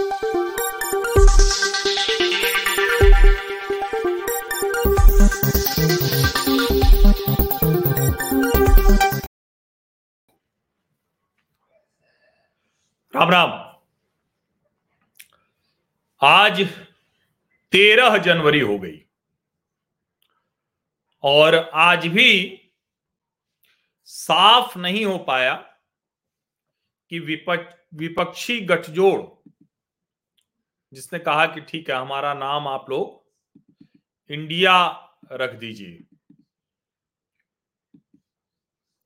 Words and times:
राम 0.00 0.10
राम। 13.30 13.50
आज 16.20 16.60
तेरह 17.72 18.16
जनवरी 18.18 18.60
हो 18.60 18.78
गई 18.78 19.02
और 21.24 21.54
आज 21.74 22.06
भी 22.06 22.60
साफ़ 24.04 24.78
नहीं 24.78 25.04
हो 25.04 25.18
पाया 25.18 25.54
कि 27.10 27.18
विपक्ष 27.18 27.74
विपक्षी 27.94 28.60
गठजोड़ 28.60 29.37
जिसने 30.92 31.18
कहा 31.18 31.46
कि 31.46 31.60
ठीक 31.60 31.90
है, 31.90 31.96
हमारा 31.96 32.34
नाम 32.34 32.68
आप 32.68 32.90
लोग 32.90 33.26
इंडिया 34.30 34.74
रख 35.32 35.54
दीजिए। 35.54 36.04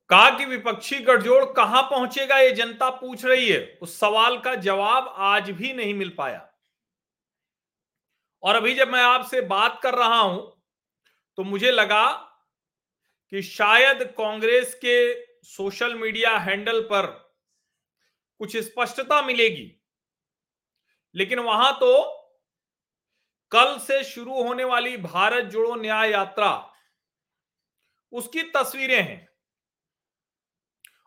कहा 0.09 0.29
कि 0.37 0.45
विपक्षी 0.45 0.99
गठजोड़ 0.99 1.43
कहाँ 1.53 1.81
पहुंचेगा, 1.81 2.37
ये 2.37 2.51
जनता 2.51 2.89
पूछ 2.91 3.23
रही 3.25 3.49
है। 3.49 3.59
उस 3.81 3.99
सवाल 3.99 4.37
का 4.39 4.55
जवाब 4.55 5.13
आज 5.17 5.49
भी 5.51 5.73
नहीं 5.73 5.93
मिल 5.93 6.09
पाया। 6.17 6.49
और 8.43 8.55
अभी 8.55 8.73
जब 8.75 8.87
मैं 8.87 9.01
आपसे 9.01 9.41
बात 9.43 9.79
कर 9.83 9.95
रहा 9.95 10.19
हूँ 10.19 10.51
तो 11.37 11.43
मुझे 11.43 11.71
लगा 11.71 12.11
कि 13.33 13.41
शायद 13.41 14.03
कांग्रेस 14.17 14.73
के 14.75 14.97
सोशल 15.43 15.95
मीडिया 15.95 16.37
हैंडल 16.39 16.81
पर 16.81 17.05
कुछ 18.41 18.57
स्पष्टता 18.57 19.21
मिलेगी। 19.21 19.65
लेकिन 21.15 21.39
वहाँ 21.39 21.73
तो 21.73 22.19
कल 23.51 23.77
से 23.79 24.03
शुरू 24.03 24.43
होने 24.43 24.63
वाली 24.63 24.97
भारत 24.97 25.45
जोड़ो 25.45 25.75
न्याय 25.75 26.11
यात्रा, 26.11 26.73
उसकी 28.11 28.43
तस्वीरें 28.43 29.01
हैं। 29.01 29.29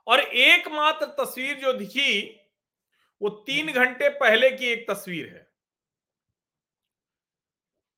और 0.07 0.21
एकमात्र 0.21 1.07
तस्वीर 1.07 1.57
जो 1.61 1.73
दिखी, 1.73 2.41
वो 3.21 3.29
तीन 3.29 3.73
घंटे 3.73 4.09
पहले 4.09 4.51
की 4.51 4.67
एक 4.67 4.91
तस्वीर 4.91 5.29
है। 5.29 5.47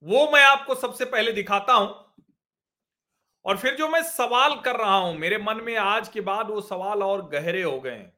वो 0.05 0.31
मैं 0.31 0.42
आपको 0.45 0.75
सबसे 0.75 1.05
पहले 1.05 1.33
दिखाता 1.33 1.73
हूँ। 1.73 2.14
और 3.45 3.56
फिर 3.56 3.77
जो 3.77 3.89
मैं 3.89 4.03
सवाल 4.03 4.61
कर 4.61 4.77
रहा 4.77 4.97
हूँ, 4.97 5.14
मेरे 5.14 5.39
मन 5.39 5.61
में 5.61 5.77
आज 5.77 6.09
के 6.09 6.20
बाद 6.20 6.51
वो 6.51 6.61
सवाल 6.61 7.03
और 7.03 7.29
गहरे 7.29 7.62
हो 7.62 7.81
गए 7.81 8.17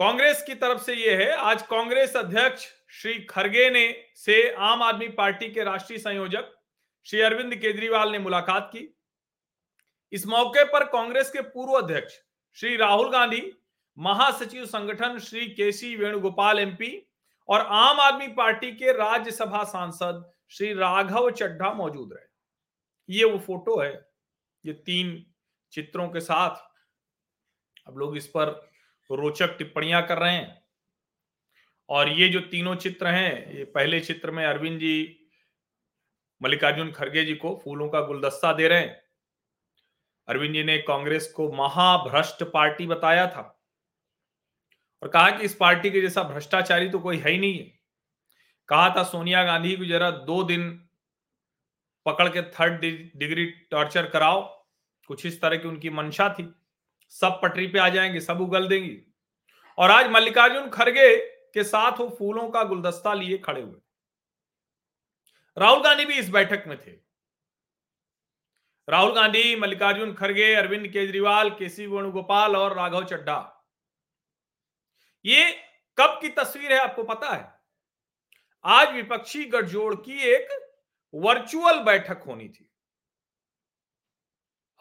कांग्रेस 0.00 0.42
की 0.42 0.54
तरफ़ 0.54 0.78
से 0.82 0.94
यह 0.94 1.18
है, 1.18 1.30
आज 1.30 1.62
कांग्रेस 1.62 2.14
अध्यक्ष 2.16 2.66
श्री 2.92 3.14
खरगे 3.20 3.68
ने 3.70 3.82
से 4.16 4.36
आम 4.58 4.82
आदमी 4.82 5.08
पार्टी 5.08 5.48
के 5.48 5.64
राष्ट्रीय 5.64 5.98
संयोजक 5.98 6.48
श्री 7.06 7.20
अरविंद 7.20 7.54
केजरीवाल 7.54 8.12
ने 8.12 8.18
मुलाकात 8.18 8.70
की। 8.72 8.86
इस 10.12 10.26
मौके 10.26 10.64
पर 10.64 10.84
कांग्रेस 10.84 11.30
के 11.30 11.40
पूर्व 11.42 11.72
अध्यक्ष 11.72 12.14
श्री 12.56 12.76
राहुल 12.76 13.10
गांधी, 13.12 13.42
महासचिव 13.98 14.64
संगठन 14.66 15.18
श्री 15.18 15.46
केसी 15.50 15.94
वेणुगोपाल 15.96 16.58
एमपी 16.58 16.92
और 17.48 17.60
आम 17.60 18.00
आदमी 18.00 18.28
पार्टी 18.32 18.72
के 18.72 18.92
राज्यसभा 18.92 19.62
सांसद 19.66 20.24
श्री 20.50 20.72
राघव 20.72 21.30
चड्ढा 21.32 21.72
मौजूद 21.74 22.12
रहे। 22.12 23.14
ये 23.14 23.24
वो 23.24 23.38
फ़ोटो 23.38 23.78
है, 23.80 23.92
ये 24.64 24.72
तीन 24.72 25.24
चित्रों 25.72 26.08
के 26.08 26.20
साथ। 26.20 26.66
अब 27.86 27.98
लोग 27.98 28.16
इस 28.16 28.26
पर 28.26 28.69
रोचक 29.16 29.56
टिप्पणियाँ 29.58 30.06
कर 30.06 30.18
रहे 30.18 30.32
हैं। 30.32 30.58
और 31.88 32.08
ये 32.08 32.28
जो 32.28 32.40
तीनों 32.40 32.74
चित्र 32.76 33.06
हैं, 33.06 33.52
ये 33.54 33.64
पहले 33.64 34.00
चित्र 34.00 34.30
में 34.30 34.44
अरविंद 34.46 34.78
जी, 34.78 35.16
मल्लिकार्जुन 36.42 36.90
खड़गे 36.92 37.24
जी 37.24 37.34
को 37.34 37.60
फूलों 37.64 37.88
का 37.88 38.00
गुलदस्ता 38.00 38.52
दे 38.52 38.68
रहे 38.68 38.80
हैं। 38.80 39.00
अरविंद 40.28 40.54
जी 40.54 40.62
ने 40.64 40.78
कांग्रेस 40.78 41.26
को 41.26 41.50
महाभ्रष्ट 41.52 42.42
पार्टी 42.44 42.86
बताया 42.86 43.26
था 43.26 43.42
और 45.02 45.08
कहा 45.08 45.30
कि 45.30 45.44
इस 45.44 45.54
पार्टी 45.54 45.90
के 45.90 46.00
जैसा 46.00 46.22
भ्रष्टाचारी 46.22 46.88
तो 46.90 46.98
कोई 46.98 47.18
है 47.18 47.30
ही 47.30 47.38
नहीं 47.38 47.58
है। 47.58 47.72
कहा 48.68 48.94
था 48.96 49.02
सोनिया 49.02 49.44
गांधी 49.44 49.76
को 49.76 49.84
जरा 49.84 50.10
दो 50.10 50.42
दिन 50.44 50.70
पकड़ 52.06 52.28
के 52.28 52.42
थर्ड 52.42 52.80
डिग्री 53.16 53.46
टॉर्चर 53.70 54.08
कराओ, 54.08 54.42
कुछ 55.08 55.26
इस 55.26 55.40
तरह 55.40 55.56
की 55.56 55.68
उनकी 55.68 55.90
मंशा 55.90 56.28
थी। 56.28 56.54
सब 57.10 57.40
पटरी 57.42 57.66
पे 57.66 57.78
आ 57.78 57.88
जाएँगे, 57.88 58.20
सब 58.20 58.40
उगल 58.40 58.68
देंगी। 58.68 59.14
और 59.78 59.90
आज 59.90 60.10
मल्लिकार्जुन 60.10 60.70
खड़गे 60.70 61.16
के 61.54 61.64
साथ 61.64 61.92
वो 61.92 62.16
फूलों 62.18 62.50
का 62.50 62.64
गुलदस्ता 62.64 63.14
लिए 63.14 63.38
खड़े 63.38 63.62
हुए। 63.62 63.80
राहुल 65.58 65.82
गांधी 65.82 66.04
भी 66.04 66.14
इस 66.18 66.30
बैठक 66.30 66.64
में 66.66 66.80
थे। 66.80 66.90
राहुल 68.88 69.14
गांधी, 69.14 69.56
मल्लिकार्जुन 69.56 70.14
खड़गे, 70.14 70.54
अरविंद 70.54 70.88
केजरीवाल, 70.88 71.50
केसी 71.50 71.86
वेणुगोपाल 71.86 72.56
और 72.56 72.76
राघव 72.76 73.04
चड्ढा। 73.04 73.68
ये 75.24 75.52
कब 75.98 76.18
की 76.22 76.28
तस्वीर 76.28 76.72
है 76.72 76.78
आपको 76.78 77.02
पता 77.02 77.34
है? 77.34 77.60
आज 78.64 78.94
विपक्षी 78.94 79.44
गठजोड़ 79.44 79.94
की 79.94 80.18
एक 80.18 80.74
वर्चुअल 81.14 81.80
बैठक 81.80 82.22
होनी 82.26 82.48
थी। 82.48 82.70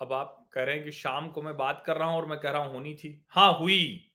अब 0.01 0.13
आप 0.13 0.38
कह 0.53 0.63
रहे 0.63 0.75
हैं 0.75 0.83
कि 0.83 0.91
शाम 0.91 1.29
को 1.29 1.41
मैं 1.41 1.57
बात 1.57 1.83
कर 1.85 1.97
रहा 1.97 2.07
हूँ 2.07 2.17
और 2.17 2.25
मैं 2.25 2.39
कह 2.39 2.51
रहा 2.51 2.63
हूँ, 2.63 2.73
होनी 2.73 2.95
थी। 2.95 3.25
हाँ, 3.29 3.53
हुई। 3.53 4.11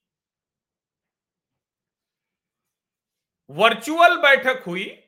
वर्चुअल 3.51 4.17
बैठक 4.17 4.63
हुई 4.67 5.05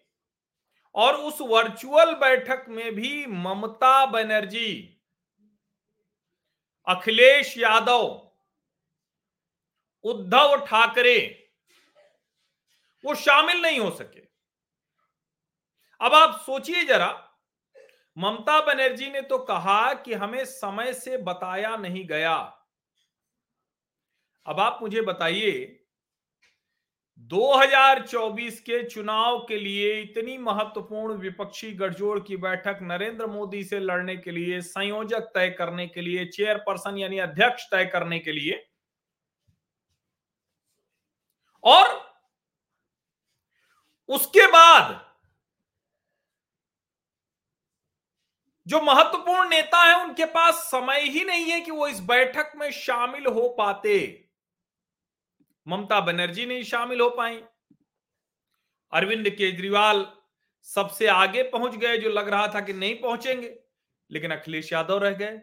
और 0.94 1.14
उस 1.14 1.38
वर्चुअल 1.40 2.14
बैठक 2.14 2.64
में 2.68 2.94
भी 2.94 3.26
ममता 3.26 4.06
बनर्जी, 4.06 5.00
अखिलेश 6.86 7.58
यादव, 7.58 8.32
उद्धव 10.04 10.56
ठाकरे, 10.66 11.18
वो 13.04 13.14
शामिल 13.14 13.62
नहीं 13.62 13.80
हो 13.80 13.90
सके। 13.90 14.20
अब 16.00 16.14
आप 16.14 16.40
सोचिए 16.40 16.84
जरा 16.84 17.25
ममता 18.18 18.60
बनर्जी 18.60 19.10
ने 19.10 19.20
तो 19.20 19.38
कहा 19.38 19.94
कि 19.94 20.14
हमें 20.14 20.44
समय 20.44 20.92
से 20.94 21.16
बताया 21.16 21.76
नहीं 21.76 22.06
गया। 22.06 22.36
अब 24.46 24.60
आप 24.60 24.78
मुझे 24.82 25.00
बताइए 25.00 25.82
2024 27.18 28.60
के 28.60 28.82
चुनाव 28.90 29.38
के 29.38 29.58
लिए 29.58 30.00
इतनी 30.00 30.38
महत्वपूर्ण 30.38 31.14
विपक्षी 31.14 31.72
गठजोड़ 31.72 32.20
की 32.20 32.36
बैठक 32.36 32.78
नरेंद्र 32.82 33.26
मोदी 33.26 33.64
से 33.64 33.80
लड़ने 33.80 34.16
के 34.16 34.30
लिए, 34.30 34.60
संयोजक 34.60 35.30
तय 35.34 35.50
करने 35.50 35.86
के 35.86 36.00
लिए, 36.00 36.24
चेयरपर्सन 36.24 36.98
यानी 36.98 37.18
अध्यक्ष 37.18 37.64
तय 37.70 37.84
करने 37.84 38.18
के 38.18 38.32
लिए? 38.32 38.66
और 41.64 42.14
उसके 44.08 44.46
बाद 44.46 45.05
जो 48.66 48.80
महत्वपूर्ण 48.80 49.48
नेता 49.48 49.82
है, 49.82 50.04
उनके 50.04 50.24
पास 50.24 50.54
समय 50.54 51.00
ही 51.00 51.24
नहीं 51.24 51.44
है 51.44 51.60
कि 51.60 51.70
वो 51.70 51.88
इस 51.88 52.00
बैठक 52.00 52.52
में 52.56 52.70
शामिल 52.70 53.26
हो 53.26 53.48
पाते। 53.48 54.24
ममता 55.66 56.00
बनर्जी 56.00 56.46
नहीं 56.46 56.62
शामिल 56.62 57.00
हो 57.00 57.10
पाई। 57.10 57.40
अरविंद 58.92 59.30
केजरीवाल 59.30 60.06
सबसे 60.62 61.06
आगे 61.06 61.42
पहुँच 61.42 61.76
गए, 61.76 61.98
जो 61.98 62.10
लग 62.10 62.28
रहा 62.28 62.48
था 62.48 62.60
कि 62.60 62.72
नहीं 62.72 62.94
पहुँचेंगे, 62.94 63.58
लेकिन 64.10 64.30
अखिलेश 64.30 64.72
यादव 64.72 64.98
रह 64.98 65.10
गए। 65.10 65.40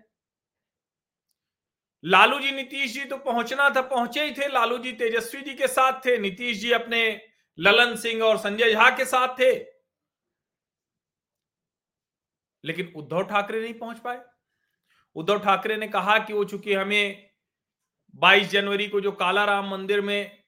लालू 2.04 2.40
जी 2.40 2.52
नीतीश 2.52 2.94
जी 2.94 3.06
तो 3.06 3.18
पहुँचना 3.18 3.70
था, 3.70 3.82
पहुँचे 3.82 4.24
ही 4.26 4.32
थे। 4.32 4.48
लालू 4.48 4.78
जी 4.78 4.92
तेजस्वी 4.92 5.42
जी 5.42 5.54
के 5.54 5.68
साथ 5.68 6.06
थे, 6.06 6.18
नीतीश 6.18 6.58
जी 6.58 6.72
अपने 6.72 7.22
ललन 7.58 7.96
सिंह 7.96 8.24
और 8.24 8.38
संजय 8.38 8.74
झा 8.74 8.90
के 8.90 9.06
साथ 9.06 9.28
थे। 9.28 9.73
लेकिन 12.66 12.94
उद्धव 12.96 13.24
ठाकरे 13.24 13.62
नहीं 13.62 13.74
पहुँच 13.74 14.00
पाए। 14.00 14.22
उद्धव 15.16 15.40
ठाकरे 15.40 15.78
ने 15.78 15.88
कहा 15.88 16.18
कि 16.20 16.34
वो 16.34 16.44
चूँकि 16.44 16.74
हमें 16.74 17.30
22 18.16 18.50
जनवरी 18.50 18.88
को 18.88 19.02
जो 19.02 19.12
काला 19.12 19.46
राम 19.46 19.72
मंदिर 19.72 20.02
में 20.02 20.44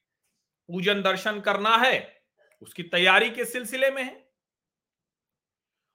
पूजन 0.68 1.02
दर्शन 1.02 1.40
करना 1.40 1.76
है, 1.76 2.22
उसकी 2.62 2.82
तैयारी 2.82 3.30
के 3.30 3.44
सिलसिले 3.44 3.90
में 3.90 4.04
है। 4.04 4.28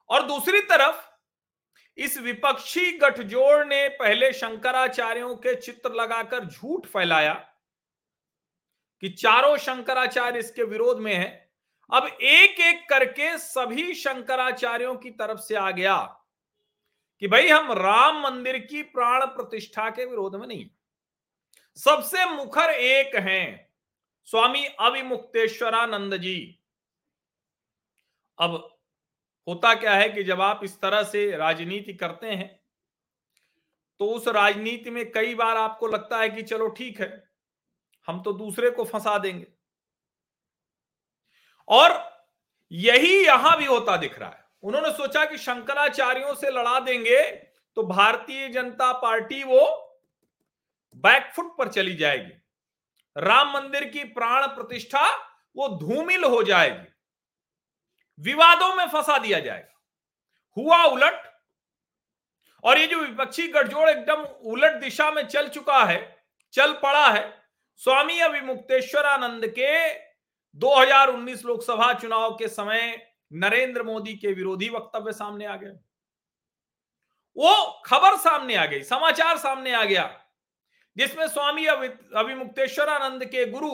और 0.09 0.27
दूसरी 0.27 0.62
तरफ़, 0.62 1.12
इस 1.97 2.18
विपक्षी 2.18 2.91
गठजोड़ 2.91 3.65
ने 3.65 3.89
पहले 3.89 4.33
शंकराचार्यों 4.33 5.35
के 5.35 5.56
चित्र 5.56 5.94
लगाकर 5.94 6.45
झूठ 6.45 6.85
फैलाया 6.85 7.33
कि 9.01 9.09
चारों 9.09 9.57
शंकराचार्य 9.57 10.39
इसके 10.39 10.63
विरोध 10.63 10.97
में 10.97 11.15
है। 11.15 11.40
अब 11.91 12.05
एक 12.07 12.59
एक 12.59 12.88
करके 12.89 13.38
सभी 13.38 13.93
शंकराचार्यों 13.93 14.95
की 14.95 15.09
तरफ़ 15.11 15.39
से 15.39 15.55
आ 15.55 15.69
गया 15.71 15.95
कि 17.21 17.27
भाई 17.27 17.47
हम 17.47 17.71
राम 17.73 18.21
मंदिर 18.23 18.57
की 18.61 18.81
प्राण 18.89 19.25
प्रतिष्ठा 19.27 19.89
के 19.89 20.05
विरोध 20.05 20.35
में 20.35 20.47
नहीं 20.47 20.65
सबसे 21.77 22.25
मुखर 22.27 22.69
एक 22.71 23.15
हैं 23.17 23.67
स्वामी 24.27 24.65
अविमुक्तेश्वरानंद 24.79 26.15
जी। 26.17 26.57
अब 28.37 28.51
होता 29.47 29.73
क्या 29.73 29.94
है 29.95 30.09
कि 30.09 30.23
जब 30.23 30.41
आप 30.41 30.61
इस 30.63 30.79
तरह 30.81 31.03
से 31.03 31.29
राजनीति 31.37 31.94
करते 31.94 32.27
हैं 32.27 32.49
तो 33.99 34.05
उस 34.07 34.27
राजनीति 34.27 34.89
में 34.89 35.11
कई 35.11 35.35
बार 35.35 35.57
आपको 35.57 35.87
लगता 35.87 36.19
है 36.19 36.29
कि 36.29 36.41
चलो 36.44 36.67
ठीक 36.69 36.99
है, 37.01 37.07
हम 38.07 38.21
तो 38.23 38.33
दूसरे 38.33 38.69
को 38.69 38.83
फंसा 38.83 39.17
देंगे। 39.17 39.45
और 41.67 41.99
यही 42.71 43.25
यहाँ 43.25 43.57
भी 43.57 43.65
होता 43.65 43.95
दिख 43.97 44.19
रहा 44.19 44.29
है। 44.29 44.45
उन्होंने 44.63 44.91
सोचा 44.91 45.25
कि 45.25 45.37
शंकराचार्यों 45.37 46.33
से 46.35 46.51
लड़ा 46.51 46.79
देंगे 46.79 47.21
तो 47.77 47.83
भारतीय 47.85 48.47
जनता 48.49 48.91
पार्टी 48.93 49.43
वो 49.43 49.63
बैकफुट 50.95 51.57
पर 51.57 51.67
चली 51.67 51.95
जाएगी। 51.95 52.31
राम 53.15 53.53
मंदिर 53.53 53.85
की 53.85 54.03
प्राण 54.05 54.47
प्रतिष्ठा 54.47 55.05
वो 55.55 55.67
धूमिल 55.77 56.23
हो 56.23 56.41
जाएगी। 56.43 56.87
विवादों 58.19 58.73
में 58.75 58.85
फंसा 58.87 59.17
दिया 59.17 59.39
जाएगा। 59.39 59.67
हुआ 60.57 60.83
उलट 60.85 61.21
और 62.63 62.77
ये 62.77 62.87
जो 62.87 62.99
विपक्षी 62.99 63.47
गठजोड़ 63.47 63.89
एकदम 63.89 64.23
उलट 64.45 64.73
दिशा 64.73 65.09
में 65.11 65.25
चल 65.27 65.47
चुका 65.47 65.83
है, 65.83 65.99
चल 66.53 66.73
पड़ा 66.73 67.07
है, 67.07 67.23
स्वामी 67.81 68.19
अभिमुक्तेश्वरानंद 68.19 69.47
के 69.49 69.89
2019 70.56 71.45
लोकसभा 71.45 71.94
चुनाव 71.94 72.36
के 72.36 72.48
समय 72.48 73.13
नरेंद्र 73.33 73.83
मोदी 73.83 74.15
के 74.18 74.33
विरोधी 74.33 74.69
वक्तव्य 74.69 75.13
सामने 75.13 75.45
आ 75.45 75.56
गए। 75.56 75.80
वो 77.38 77.81
खबर 77.86 78.18
सामने 78.18 78.56
आ 78.56 78.65
गई, 78.65 78.83
समाचार 78.83 79.38
सामने 79.38 79.74
आ 79.74 79.83
गया, 79.83 80.25
जिसमें 80.98 81.27
स्वामी 81.27 81.65
अभिमुक्तेश्वरानंद 81.65 83.25
के 83.25 83.45
गुरु 83.45 83.69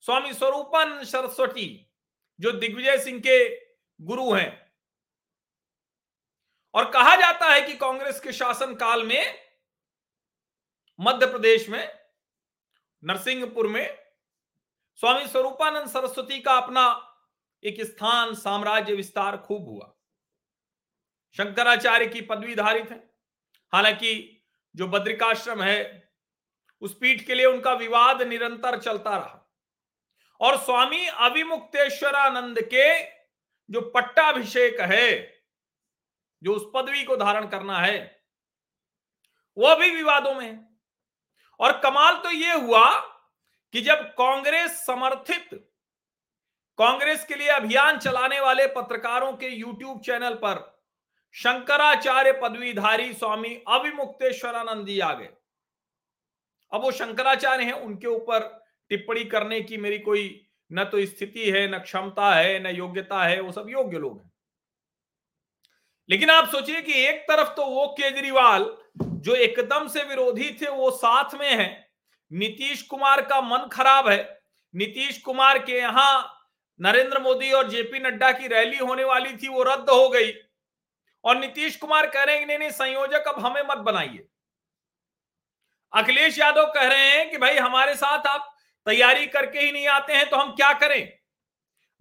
स्वामी 0.00 0.34
स्वरूपानंद 0.34 1.04
सरस्वती, 1.04 1.90
जो 2.40 2.50
दिग्विजय 2.50 2.98
सिंह 2.98 3.20
के 3.20 3.38
गुरु 4.00 4.32
हैं। 4.32 4.72
और 6.74 6.90
कहा 6.90 7.16
जाता 7.16 7.46
है 7.46 7.60
कि 7.62 7.76
कांग्रेस 7.76 8.20
के 8.20 8.32
शासन 8.32 8.74
काल 8.74 9.02
में 9.06 9.38
मध्य 11.00 11.26
प्रदेश 11.26 11.68
में 11.68 11.98
नरसिंहपुर 13.04 13.66
में 13.66 13.99
स्वामी 15.00 15.26
स्वरूपानंद 15.26 15.88
सरस्वती 15.88 16.40
का 16.40 16.52
अपना 16.52 17.14
एक 17.64 17.80
स्थान 17.80 18.34
साम्राज्य 18.34 18.94
विस्तार 18.94 19.36
खूब 19.36 19.68
हुआ। 19.68 19.94
शंकराचार्य 21.36 22.06
की 22.06 22.20
पदवी 22.20 22.54
धारित 22.54 22.90
है। 22.90 23.14
हालाँकि 23.72 24.44
जो 24.76 24.86
बद्रिकाश्रम 24.86 25.62
है, 25.62 26.12
उस 26.80 26.98
पीठ 27.00 27.26
के 27.26 27.34
लिए 27.34 27.46
उनका 27.46 27.72
विवाद 27.72 28.22
निरंतर 28.22 28.80
चलता 28.80 29.16
रहा। 29.16 29.54
और 30.40 30.56
स्वामी 30.56 31.06
अभिमुक्तेश्वरानंद 31.06 32.60
के 32.60 33.04
जो 33.70 33.80
पट्टाभिषेक 33.80 34.80
है, 34.80 35.42
जो 36.42 36.54
उस 36.54 36.70
पदवी 36.74 37.04
को 37.04 37.16
धारण 37.16 37.48
करना 37.48 37.78
है, 37.78 38.24
वह 39.58 39.74
भी 39.74 39.90
विवादों 39.90 40.34
में 40.34 40.46
है। 40.46 40.70
और 41.60 41.80
कमाल 41.80 42.16
तो 42.16 42.30
यह 42.30 42.54
हुआ 42.54 43.09
कि 43.72 43.80
जब 43.80 43.94
कांग्रेस 43.94 44.86
समर्थित, 44.86 45.48
कांग्रेस 46.78 47.24
के 47.24 47.34
लिए 47.34 47.48
अभियान 47.48 47.98
चलाने 47.98 48.40
वाले 48.40 48.66
पत्रकारों 48.66 49.32
के 49.32 49.48
यूट्यूब 49.48 50.00
चैनल 50.00 50.34
पर 50.34 50.80
शंकराचार्य 51.32 52.32
पदवीधारी 52.32 53.12
स्वामी 53.12 53.62
अभिमुक्तेश्वरानंद 53.68 54.86
जी 54.86 55.00
आ 55.00 55.12
गए। 55.14 55.28
अब 56.72 56.82
वो 56.82 56.90
शंकराचार्य 56.92 57.64
हैं, 57.64 57.72
उनके 57.72 58.06
ऊपर 58.06 58.64
टिप्पणी 58.88 59.24
करने 59.24 59.60
की 59.60 59.76
मेरी 59.76 59.98
कोई 59.98 60.46
न 60.72 60.84
तो 60.84 61.06
स्थिति 61.06 61.50
है, 61.50 61.68
न 61.68 61.78
क्षमता 61.78 62.34
है, 62.34 62.62
न 62.62 62.76
योग्यता 62.76 63.24
है, 63.24 63.40
वो 63.40 63.52
सब 63.52 63.66
योग्य 63.70 63.98
लोग 63.98 64.18
हैं। 64.18 64.32
लेकिन 66.10 66.30
आप 66.30 66.48
सोचिए 66.48 66.82
कि 66.82 66.92
एक 66.92 67.20
तरफ़ 67.20 67.48
तो 67.48 67.66
वो 67.66 67.86
केजरीवाल, 67.86 68.76
जो 69.02 69.34
एकदम 69.34 69.88
से 69.88 70.04
विरोधी 70.04 70.58
थे, 70.62 70.68
वो 70.68 70.90
साथ 70.90 71.34
में 71.34 71.50
है 71.50 71.89
नीतीश 72.32 72.82
कुमार 72.82 73.22
का 73.22 73.40
मन 73.40 73.68
खराब 73.68 74.08
है। 74.08 74.42
नीतीश 74.74 75.18
कुमार 75.18 75.58
के 75.58 75.72
यहाँ 75.72 76.36
नरेंद्र 76.80 77.18
मोदी 77.18 77.52
और 77.52 77.68
जेपी 77.68 77.98
नड्डा 77.98 78.32
की 78.32 78.46
रैली 78.46 78.76
होने 78.76 79.04
वाली 79.04 79.36
थी, 79.36 79.48
वो 79.48 79.62
रद्द 79.62 79.90
हो 79.90 80.08
गई। 80.08 80.32
और 81.24 81.38
नीतीश 81.38 81.76
कुमार 81.76 82.10
कह 82.10 82.22
रहे 82.22 82.38
हैं, 82.38 82.46
नहीं 82.46 82.58
नहीं, 82.58 82.70
संयोजक 82.70 83.24
अब 83.28 83.46
हमें 83.46 83.62
मत 83.62 83.78
बनाइए। 83.78 84.26
अखिलेश 85.92 86.38
यादव 86.38 86.66
कह 86.66 86.88
रहे 86.88 87.08
हैं 87.08 87.30
कि, 87.30 87.38
भाई, 87.38 87.56
हमारे 87.56 87.94
साथ 87.94 88.26
आप 88.26 88.56
तैयारी 88.86 89.26
करके 89.26 89.58
ही 89.60 89.72
नहीं 89.72 89.86
आते 89.86 90.12
हैं 90.12 90.30
तो 90.30 90.36
हम 90.36 90.50
क्या 90.50 90.72
करें? 90.72 91.18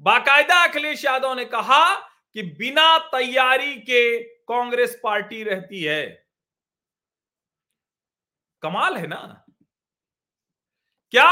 बाकायदा 0.02 0.64
अखिलेश 0.68 1.06
यादव 1.06 1.34
ने 1.34 1.46
कहा 1.46 1.96
कि 2.34 2.44
बिना 2.44 2.98
तैयारी 2.98 3.76
के 3.76 4.24
कांग्रेस 4.24 5.00
पार्टी 5.04 5.44
रहती 5.44 5.84
है। 5.84 6.26
कमाल 8.62 8.98
है 8.98 9.08
ना? 9.08 9.46
क्या 11.12 11.30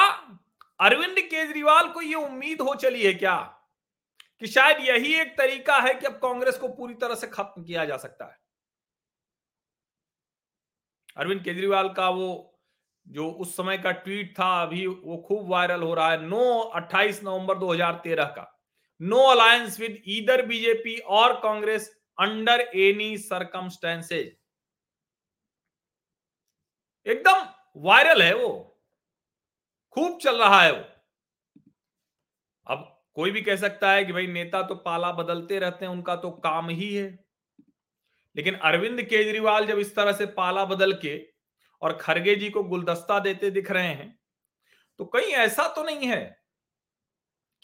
अरविंद 0.79 1.19
केजरीवाल 1.19 1.89
को 1.89 2.01
यह 2.01 2.15
उम्मीद 2.15 2.61
हो 2.61 2.75
चली 2.75 3.03
है 3.03 3.13
क्या 3.13 3.35
कि 4.39 4.47
शायद 4.47 4.77
यही 4.79 5.13
एक 5.13 5.37
तरीका 5.37 5.77
है 5.77 5.93
कि 5.93 6.05
अब 6.05 6.13
कांग्रेस 6.13 6.57
को 6.57 6.67
पूरी 6.67 6.93
तरह 6.93 7.15
से 7.15 7.27
खत्म 7.27 7.63
किया 7.63 7.85
जा 7.85 7.97
सकता 7.97 8.25
है? 8.25 8.37
अरविंद 11.17 11.43
केजरीवाल 11.43 11.89
का 11.89 12.09
वो, 12.09 12.59
जो 13.07 13.31
उस 13.31 13.57
समय 13.57 13.77
का 13.77 13.91
ट्वीट 13.91 14.39
था, 14.39 14.61
अभी 14.61 14.87
वो 14.87 15.17
खूब 15.27 15.49
वायरल 15.49 15.81
हो 15.81 15.93
रहा 15.93 16.11
है। 16.11 16.21
नो 16.21 16.59
28 16.59 17.23
नवंबर 17.23 17.57
2013 17.57 18.25
का। 18.25 18.61
No 19.01 19.23
alliance 19.23 19.79
with 19.79 20.03
either 20.07 20.45
BJP 20.45 20.97
और 20.97 21.39
कांग्रेस 21.39 21.89
अंडर 22.19 22.59
एनी 22.75 23.17
सरकमस्टेंसेज 23.17 24.37
एकदम 27.05 27.47
वायरल 27.75 28.21
है 28.21 28.33
वो। 28.35 28.76
खूब 29.97 30.17
चल 30.19 30.37
रहा 30.37 30.61
है 30.61 30.71
वो। 30.71 30.83
अब 32.67 32.83
कोई 33.15 33.31
भी 33.31 33.41
कह 33.41 33.55
सकता 33.55 33.91
है 33.91 34.03
कि 34.05 34.13
भाई 34.13 34.27
नेता 34.27 34.61
तो 34.61 34.75
पाला 34.77 35.11
बदलते 35.11 35.59
रहते 35.59 35.85
हैं, 35.85 35.91
उनका 35.91 36.15
तो 36.15 36.29
काम 36.31 36.69
ही 36.69 36.93
है। 36.95 37.07
लेकिन 38.35 38.55
अरविंद 38.55 39.01
केजरीवाल 39.03 39.65
जब 39.65 39.79
इस 39.79 39.95
तरह 39.95 40.11
से 40.11 40.25
पाला 40.33 40.65
बदल 40.65 40.93
के 40.95 41.17
और 41.81 41.97
खरगे 41.97 42.35
जी 42.35 42.49
को 42.49 42.63
गुलदस्ता 42.65 43.19
देते 43.19 43.51
दिख 43.51 43.71
रहे 43.71 43.87
हैं 43.87 44.19
तो 44.99 45.05
कहीं 45.07 45.33
ऐसा 45.39 45.67
तो 45.67 45.83
नहीं 45.83 46.07
है 46.07 46.21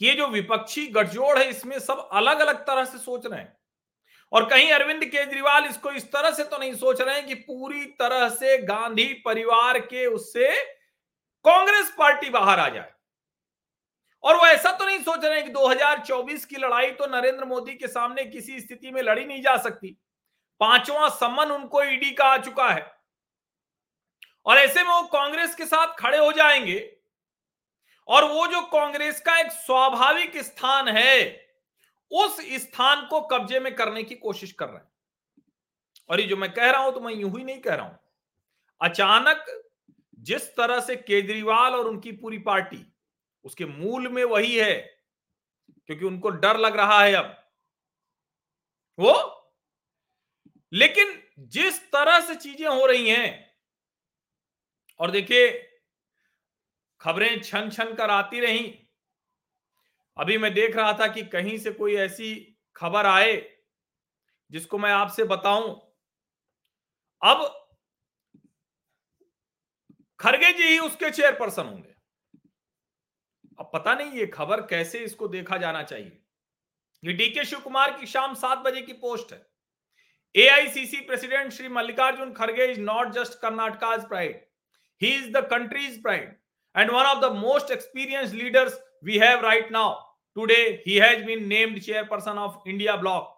कि 0.02 0.06
ये 0.06 0.14
जो 0.14 0.28
विपक्षी 0.28 0.86
गठजोड़ 0.88 1.38
है, 1.38 1.50
इसमें 1.50 1.80
सब 1.80 2.08
अलग 2.14 2.40
अलग 2.40 2.66
तरह 2.68 2.86
से 2.86 2.98
सोच 2.98 3.26
रहे 3.26 3.40
हैं। 3.40 3.58
और 4.32 4.50
कहीं 4.50 4.72
अरविंद 4.72 5.06
केजरीवाल 5.06 5.66
इसको 5.66 5.92
इस 5.92 6.12
तरह 6.12 6.32
से 6.32 6.44
तो 6.44 6.58
नहीं 6.58 6.74
सोच 6.76 7.02
रहे 7.02 7.16
हैं 7.16 7.26
कि 7.28 7.36
पूरी 7.36 7.86
तरह 8.00 8.30
से 8.32 8.58
गांधी 8.66 9.14
परिवार 9.26 9.80
के 9.80 10.06
उससे 10.08 10.50
कांग्रेस 11.46 11.96
पार्टी 11.98 12.30
बाहर 12.30 12.60
आ 12.60 12.70
जाए। 12.70 12.94
और 14.24 14.36
वो 14.36 14.46
ऐसा 14.46 14.72
तो 14.72 14.86
नहीं 14.86 15.00
सोच 15.00 15.26
रहे 15.26 15.36
हैं 15.36 15.44
कि 15.44 15.50
2024 15.50 16.46
की 16.46 16.56
लड़ाई 16.56 16.92
तो 16.92 17.06
नरेंद्र 17.06 17.46
मोदी 17.46 17.74
के 17.76 17.88
सामने 17.88 18.26
किसी 18.26 18.60
स्थिति 18.60 18.92
में 18.92 19.02
लड़ी 19.02 19.26
नहीं 19.26 19.42
जा 19.42 19.58
सकती। 19.58 19.98
पांचवा 20.60 21.10
सम्मन 21.10 21.52
उनको 21.52 21.84
ईडी 21.84 22.12
का 22.12 22.26
आ 22.26 22.38
चुका 22.38 22.70
है। 22.70 22.94
और 24.46 24.58
ऐसे 24.58 24.84
में 24.84 24.92
वो 24.92 25.04
कांग्रेस 25.04 25.56
के 25.56 25.66
साथ 25.66 25.88
खड़े 25.88 26.18
हो 26.18 26.32
जाएँगे। 26.32 26.98
और 28.08 28.26
वो 28.26 28.48
जो 28.48 28.62
कांग्रेस 28.62 29.22
का 29.22 29.40
एक 29.40 29.52
स्वाभाविक 29.52 30.38
स्थान 30.38 30.88
है, 30.88 31.48
उस 32.12 32.38
स्थान 32.42 33.08
को 33.08 33.22
कब्जे 33.22 33.60
में 33.60 33.76
करने 33.76 34.04
की 34.04 34.16
कोशिश 34.16 34.52
कर 34.52 34.66
रहे 34.66 34.78
हैं। 34.78 34.92
और 36.10 36.20
ये 36.20 36.28
जो 36.28 36.38
मैं 36.38 36.54
कह 36.54 36.72
रहा 36.72 36.82
हूँ 36.82 36.94
तो 36.94 37.00
मैं 37.00 37.14
यूँ 37.14 37.38
ही 37.38 37.44
नहीं 37.44 37.60
कह 37.60 37.76
रहा 37.76 37.86
हूँ। 37.86 38.00
अचानक 38.82 39.63
जिस 40.24 40.56
तरह 40.56 40.80
से 40.80 40.96
केजरीवाल 40.96 41.76
और 41.76 41.88
उनकी 41.88 42.12
पूरी 42.12 42.38
पार्टी, 42.38 42.86
उसके 43.46 43.66
मूल 43.66 44.08
में 44.08 44.24
वही 44.24 44.56
है, 44.58 44.74
क्योंकि 45.90 46.06
उनको 46.06 46.30
डर 46.30 46.58
लग 46.58 46.76
रहा 46.76 47.04
है 47.04 47.14
अब। 47.14 47.36
वो? 49.00 49.14
लेकिन 50.72 51.24
जिस 51.40 51.80
तरह 51.92 52.20
से 52.20 52.36
चीज़ें 52.36 52.68
हो 52.68 52.86
रही 52.86 53.10
हैं, 53.10 53.54
और 55.00 55.12
देखिए, 55.12 55.70
खबरें 57.02 57.42
छन 57.42 57.70
छन 57.70 57.94
कर 57.94 58.10
आती 58.10 58.40
रही। 58.40 58.90
अभी 60.18 60.38
मैं 60.38 60.54
देख 60.54 60.76
रहा 60.76 60.94
था 60.94 61.08
कि 61.08 61.24
कहीं 61.24 61.58
से 61.58 61.72
कोई 61.72 61.96
ऐसी 61.96 62.58
खबर 62.76 63.06
आए, 63.06 63.50
जिसको 64.52 64.78
मैं 64.78 64.92
आपसे 64.92 65.24
बताऊँ। 65.24 65.94
अब 67.22 67.63
खरगे 70.24 70.52
जी 70.54 70.68
ही 70.68 70.78
उसके 70.80 71.10
चेयरपर्सन 71.12 71.66
होंगे 71.66 71.96
अब 73.60 73.70
पता 73.74 73.94
नहीं 73.96 74.12
ये 74.20 74.26
खबर 74.34 74.62
कैसे 74.70 75.00
इसको 75.04 75.28
देखा 75.28 75.58
जाना 75.58 75.82
चाहिए 75.84 76.20
ये 77.04 77.14
डीके 77.14 77.44
शिव 77.46 77.60
कुमार 77.60 77.98
की 78.00 78.08
शाम 78.08 78.34
सात 78.44 78.58
बजे 78.66 78.82
की 78.82 78.94
पोस्ट 79.02 79.34
है 79.34 79.46
एआईसीसी 80.36 81.02
प्रेसिडेंट 81.08 81.52
श्री 81.54 81.68
मल्लिकार्जुन 81.70 82.32
खड़गे 82.34 82.66
is 82.72 82.80
not 82.82 83.12
just 83.14 83.40
Karnataka 83.42 83.96
pride 84.08 84.42
he 85.02 85.14
is 85.16 85.30
the 85.32 85.48
country's 85.52 86.02
pride 86.02 86.32
and 86.76 86.92
one 86.92 87.06
of 87.06 87.22
the 87.22 87.30
most 87.32 87.70
experienced 87.70 88.34
leaders 88.34 88.74
we 89.04 89.18
have 89.20 89.42
right 89.42 89.72
now. 89.72 90.00
Today, 90.38 90.82
he 90.84 90.96
has 90.96 91.24
been 91.24 91.48
named 91.48 91.78
chairperson 91.78 92.38
of 92.38 92.58
India 92.66 92.98
Bloc, 92.98 93.32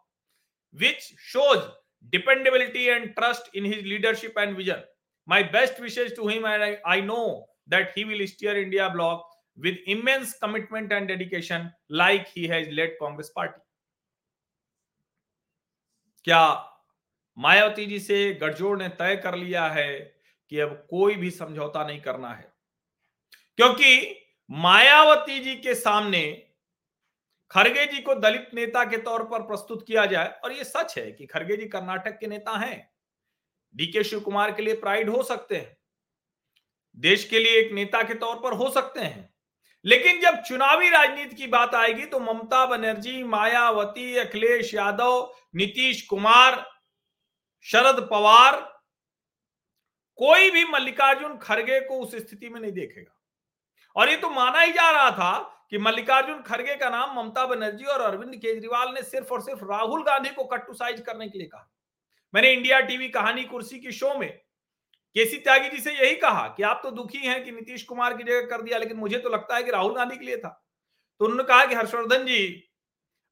which 0.78 1.14
shows 1.18 1.62
dependability 2.14 2.90
and 2.90 3.14
trust 3.18 3.50
in 3.54 3.66
his 3.66 3.84
leadership 3.84 4.34
and 4.38 4.56
vision. 4.56 4.82
My 5.28 5.42
best 5.44 5.80
wishes 5.80 6.14
to 6.14 6.28
him, 6.28 6.46
and 6.46 6.64
I, 6.64 6.78
I 6.86 7.02
know 7.02 7.46
that 7.68 7.92
he 7.96 8.06
will 8.06 8.26
steer 8.28 8.62
India 8.62 8.90
Bloc 8.90 9.26
with 9.58 9.76
immense 9.88 10.34
commitment 10.34 10.92
and 10.92 11.08
dedication, 11.08 11.72
like 11.90 12.28
he 12.28 12.48
has 12.48 12.68
led 12.72 12.92
Congress 13.00 13.30
Party. 13.30 13.60
क्या 16.28 16.44
मायावती 17.38 17.86
जी 17.86 18.00
से 18.00 18.18
गठजोड़ 18.42 18.78
ने 18.78 18.88
तय 19.00 19.16
कर 19.24 19.36
लिया 19.38 19.68
है 19.70 19.94
कि 20.52 20.60
अब 20.60 20.72
कोई 20.90 21.16
भी 21.16 21.30
समझौता 21.32 21.86
नहीं 21.88 22.00
करना 22.02 22.30
है 22.30 22.52
क्योंकि 23.58 23.92
मायावती 24.50 25.40
जी 25.44 25.56
के 25.56 25.76
सामने 25.76 26.22
खरगे 27.52 27.86
जी 27.86 28.02
को 28.02 28.16
दलित 28.16 28.50
नेता 28.54 28.84
के 28.90 28.98
तौर 29.02 29.24
पर 29.24 29.42
प्रस्तुत 29.48 29.86
किया 29.88 30.06
जाए 30.06 30.30
और 30.44 30.54
ये 30.54 30.64
सच 30.64 30.98
है 30.98 31.12
कि 31.12 31.26
खरगे 31.26 31.58
जी 31.58 31.68
कर्नाटक 31.68 32.20
के 32.20 32.28
नेता 32.28 32.58
हैं 32.58 32.78
डीके 33.76 34.04
शिव 34.04 34.20
कुमार 34.20 34.54
के 34.54 34.62
लिए 34.62 34.74
प्राइड 34.74 35.10
हो 35.10 35.24
सकते 35.24 35.56
हैं। 35.56 35.78
देश 36.98 37.30
के 37.30 37.40
लिए 37.40 37.60
एक 37.60 37.72
नेता 37.72 38.04
के 38.04 38.14
तौर 38.14 38.36
पर 38.36 38.54
हो 38.54 38.70
सकते 38.70 39.00
हैं। 39.00 39.36
लेकिन 39.86 40.22
जब 40.22 40.42
चुनावी 40.42 40.90
राजनीति 40.90 41.36
की 41.36 41.48
बात 41.48 41.76
आएगी 41.76 42.06
तो 42.06 42.20
ममता 42.20 42.66
बनर्जी, 42.66 43.24
मायावती, 43.24 44.18
अखिलेश 44.18 44.74
यादव, 44.74 45.36
नीतीश 45.56 46.02
कुमार, 46.02 46.72
शरद 47.62 48.08
पवार, 48.12 48.82
कोई 50.16 50.52
भी 50.52 50.66
मल्लिकार्जुन 50.66 51.38
खड़गे 51.38 51.80
को 51.82 52.00
उस 52.00 52.16
स्थिति 52.16 52.50
में 52.50 52.62
नहीं 52.62 52.72
देखेगा। 52.72 53.22
और 53.96 54.10
ये 54.10 54.18
तो 54.18 54.30
माना 54.30 54.60
ही 54.60 54.72
जा 54.72 54.92
रहा 54.92 55.12
था 55.12 55.66
कि 55.70 55.78
मल्लिकार्जुन 55.78 56.42
खड़गे 56.42 56.76
का 56.76 56.90
नाम 56.90 57.16
ममता 57.16 57.46
बनर्जी 57.46 57.86
और 57.86 58.02
अरविंद 58.02 58.36
केजरीवाल 58.36 58.94
ने 58.94 59.04
सिर्फ़ 59.04 59.28
और 59.28 59.42
सिर्फ़ 59.42 59.66
राहुल 59.66 60.04
गांधी 60.04 60.30
को 60.30 60.44
कट्टुसाइज 60.44 61.02
करने 61.02 61.30
के 61.30 61.38
लिए 61.38 61.48
कहा। 61.48 61.75
मैंने 62.36 62.52
इंडिया 62.54 62.80
टीवी 62.80 63.08
कहानी 63.10 63.44
कुर्सी 63.44 63.80
की 63.80 63.92
शो 63.92 64.14
में 64.18 64.30
केसी 65.16 65.38
त्यागी 65.38 65.70
जी 65.70 65.82
से 65.82 65.92
यही 65.94 66.16
कहा 66.16 66.48
कि 66.48 66.64
आप 66.64 66.80
तो 66.84 66.90
दुखी 66.92 67.18
हैं 67.18 67.44
कि 67.44 67.52
नीतीश 67.52 67.84
कुमार 67.84 68.18
की 68.18 68.24
जगह 68.24 68.48
कर 68.48 68.62
दिया, 68.62 68.78
लेकिन 68.78 68.98
मुझे 68.98 69.18
तो 69.18 69.30
लगता 69.30 69.56
है 69.56 69.64
कि 69.64 69.72
राहुल 69.72 69.96
गांधी 69.96 70.18
के 70.18 70.26
लिए 70.26 70.38
था। 70.38 70.50
तो 71.22 71.26
उन्होंने 71.26 71.44
कहा 71.44 71.66
कि 71.66 71.76
हर्षवर्धन 71.76 72.26
जी, 72.26 72.70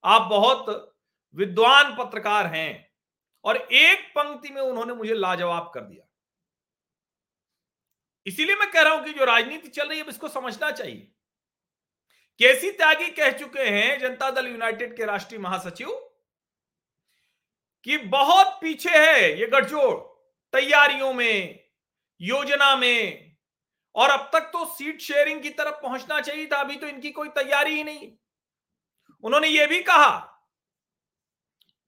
आप 0.03 0.29
बहुत 0.29 0.95
विद्वान 1.35 1.95
पत्रकार 1.95 2.47
हैं 2.47 2.91
और 3.45 3.57
एक 3.57 4.07
पंक्ति 4.15 4.49
में 4.49 4.61
उन्होंने 4.61 4.93
मुझे 4.93 5.13
लाजवाब 5.13 5.71
कर 5.73 5.81
दिया। 5.81 6.05
इसीलिए 8.25 8.55
मैं 8.55 8.69
कह 8.71 8.81
रहा 8.81 8.93
हूँ 8.93 9.03
कि 9.05 9.13
जो 9.13 9.25
राजनीति 9.25 9.67
चल 9.69 9.87
रही 9.87 9.99
है 9.99 10.05
इसको 10.09 10.27
समझना 10.29 10.71
चाहिए। 10.71 11.11
केसी 12.39 12.71
त्यागी 12.71 13.09
कह 13.11 13.31
चुके 13.39 13.69
हैं 13.69 13.99
जनता 13.99 14.31
दल 14.31 14.47
यूनाइटेड 14.47 14.95
के 14.97 15.05
राष्ट्रीय 15.05 15.41
महासचिव 15.41 15.89
कि 17.83 17.97
बहुत 17.97 18.47
पीछे 18.61 18.89
है 18.89 19.39
ये 19.39 19.47
गठजोड़ 19.47 19.95
तैयारियों 20.53 21.13
में, 21.13 21.59
योजना 22.21 22.75
में, 22.75 23.35
और 23.95 24.09
अब 24.09 24.29
तक 24.33 24.39
तो 24.39 24.65
सीट 24.65 25.01
शेयरिंग 25.01 25.41
की 25.41 25.49
तरफ़ 25.49 25.75
पहुँचना 25.75 26.21
चाहिए 26.21 26.45
था, 26.45 26.57
अभी 26.57 26.75
तो 26.75 26.87
इनकी 26.87 27.11
कोई 27.11 27.29
तैयारी 27.29 27.75
ही 27.75 27.83
नहीं। 27.83 28.11
उन्होंने 29.23 29.47
ये 29.47 29.67
भी 29.67 29.81
कहा 29.83 30.19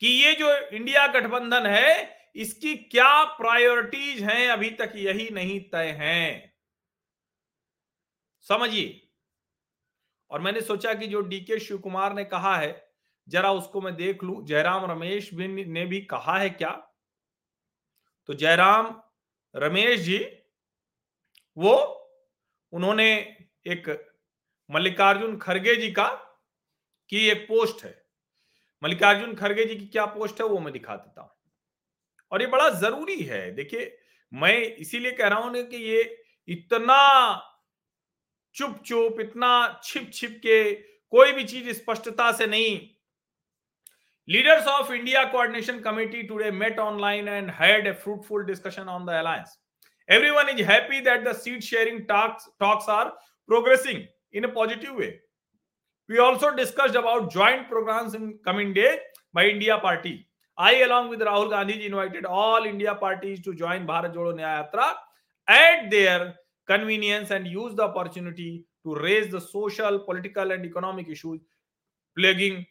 कि 0.02 0.08
ये 0.08 0.34
जो 0.34 0.58
इंडिया 0.58 1.08
गठबंधन 1.08 1.66
है, 1.66 2.18
इसकी 2.36 2.76
क्या 2.76 3.24
प्रायोरिटीज 3.24 4.24
हैं, 4.24 4.50
अभी 4.50 4.70
तक 4.70 4.94
यही 4.96 5.30
नहीं 5.30 5.60
तय 5.60 5.92
हैं। 6.00 6.54
समझिए। 8.42 9.10
और 10.32 10.42
मैंने 10.42 10.62
सोचा 10.62 10.94
कि 10.94 11.08
जो 11.08 11.22
डीके 11.22 11.60
शिव 11.60 11.78
कुमार 11.78 12.14
ने 12.14 12.24
कहा 12.24 12.58
है 12.58 12.85
जरा 13.30 13.52
उसको 13.52 13.82
मैं 13.82 13.96
देख 13.96 14.24
लू। 14.24 14.42
जयराम 14.44 14.92
रमेश 14.92 15.34
भी 15.34 15.48
ने 15.48 15.86
भी 15.86 16.02
कहा 16.02 16.38
है 16.38 16.50
क्या? 16.50 16.70
तो 18.26 18.34
जयराम 18.34 19.02
रमेश 19.56 20.00
जी, 20.00 20.18
वो 21.58 21.76
उन्होंने 22.72 23.38
एक 23.68 24.12
मल्लिकार्जुन 24.72 25.38
खड़गे 25.38 25.76
जी 25.76 25.92
का, 25.92 26.08
की 27.10 27.28
एक 27.30 27.48
पोस्ट 27.48 27.86
है। 27.86 28.06
मल्लिकार्जुन 28.84 29.36
खड़गे 29.36 29.66
जी 29.66 29.76
की 29.76 29.88
क्या 29.88 30.06
पोस्ट 30.06 30.42
है 30.42 30.48
वो 30.48 30.60
मैं 30.60 30.74
दिखा 30.74 30.96
देता 30.96 31.22
हूँ। 31.22 31.32
और 32.32 32.42
ये 32.42 32.48
बड़ा 32.48 32.70
ज़रूरी 32.70 33.22
है। 33.22 33.52
देखिए, 33.52 33.98
मैं 34.34 34.62
इसीलिए 34.76 35.12
कह 35.12 35.28
रहा 35.28 35.40
हूँ 35.40 35.64
कि 35.64 35.78
ये 35.78 36.24
इतना 36.48 37.52
चुप 38.56 38.84
चुप 38.86 39.20
इतना 39.20 39.82
छिप 39.84 40.12
छिप 40.14 40.40
के 40.44 40.74
कोई 41.12 41.32
भी 41.32 41.44
चीज़ 41.44 41.70
स्पष्टता 41.70 42.32
से 42.32 42.48
नहीं 42.48 42.95
Leaders 44.28 44.64
of 44.80 44.92
India 44.92 45.30
Coordination 45.32 45.84
Committee 45.84 46.26
today 46.26 46.50
met 46.50 46.80
online 46.80 47.28
and 47.28 47.52
had 47.52 47.86
a 47.86 47.94
fruitful 47.94 48.44
discussion 48.44 48.90
on 48.90 49.06
the 49.06 49.22
alliance. 49.22 49.60
Everyone 50.08 50.50
is 50.50 50.66
happy 50.66 51.00
that 51.02 51.24
the 51.24 51.32
seat 51.32 51.64
sharing 51.64 52.08
talks, 52.08 52.50
talks 52.60 52.88
are 52.88 53.14
progressing 53.48 54.08
in 54.32 54.46
a 54.46 54.50
positive 54.50 54.96
way. 54.96 55.20
We 56.10 56.18
also 56.18 56.56
discussed 56.56 56.96
about 56.96 57.32
joint 57.32 57.70
programs 57.70 58.16
in 58.16 58.40
coming 58.44 58.74
day 58.74 58.98
by 59.32 59.46
India 59.46 59.78
Party. 59.78 60.28
I, 60.58 60.78
along 60.82 61.10
with 61.10 61.20
Rahul 61.20 61.52
Gandhi, 61.52 61.86
invited 61.86 62.26
all 62.26 62.64
India 62.64 62.96
parties 62.96 63.42
to 63.42 63.54
join 63.54 63.86
Bharat 63.86 64.16
Jodo 64.16 64.34
Nyaya 64.34 64.94
at 65.48 65.92
their 65.92 66.34
convenience 66.66 67.30
and 67.30 67.46
use 67.46 67.76
the 67.76 67.84
opportunity 67.84 68.66
to 68.86 68.96
raise 68.96 69.32
the 69.32 69.40
social, 69.40 70.00
political, 70.00 70.50
and 70.50 70.66
economic 70.66 71.10
issues 71.10 71.42
plaguing 72.18 72.66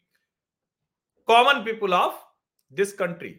common 1.30 1.64
people 1.66 1.92
of 1.92 2.22
this 2.72 2.92
country 2.92 3.34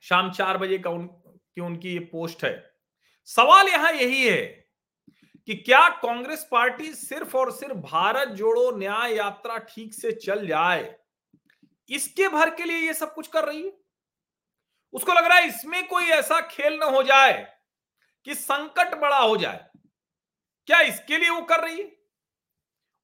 शाम 0.00 0.30
चार 0.30 0.58
बजे 0.58 0.78
का 0.78 0.90
उन, 0.90 1.06
की 1.06 1.60
उनकी 1.60 1.92
ये 1.92 1.98
post 1.98 2.44
है। 2.44 2.72
सवाल 3.24 3.68
यहाँ 3.68 3.92
यही 3.92 4.28
है 4.28 4.42
कि 5.46 5.54
क्या 5.54 5.88
कांग्रेस 5.88 6.48
पार्टी 6.50 6.94
सिर्फ़ 6.94 7.36
और 7.36 7.52
सिर्फ़ 7.52 7.74
भारत 7.74 8.28
जोड़ो 8.28 8.70
न्याय 8.76 9.14
यात्रा 9.14 9.58
ठीक 9.58 9.94
से 9.94 10.12
चल 10.12 10.46
जाए? 10.46 10.98
इसके 11.90 12.28
भर 12.28 12.54
के 12.54 12.64
लिए 12.64 12.76
ये 12.76 12.94
सब 12.94 13.14
कुछ 13.14 13.26
कर 13.26 13.44
रही 13.44 13.62
है। 13.62 13.72
उसको 14.92 15.12
लग 15.12 15.24
रहा 15.24 15.38
है 15.38 15.48
इसमें 15.48 15.88
कोई 15.88 16.04
ऐसा 16.04 16.40
खेल 16.40 16.78
ना 16.78 16.86
हो 16.86 17.02
जाए 17.02 17.58
कि 18.24 18.34
संकट 18.34 18.94
बड़ा 18.94 19.18
हो 19.18 19.36
जाए। 19.36 19.68
क्या 20.66 20.80
इसके 20.80 21.18
लिए 21.18 21.30
वो 21.30 21.42
कर 21.42 21.60
रही 21.60 21.80
है? 21.80 21.96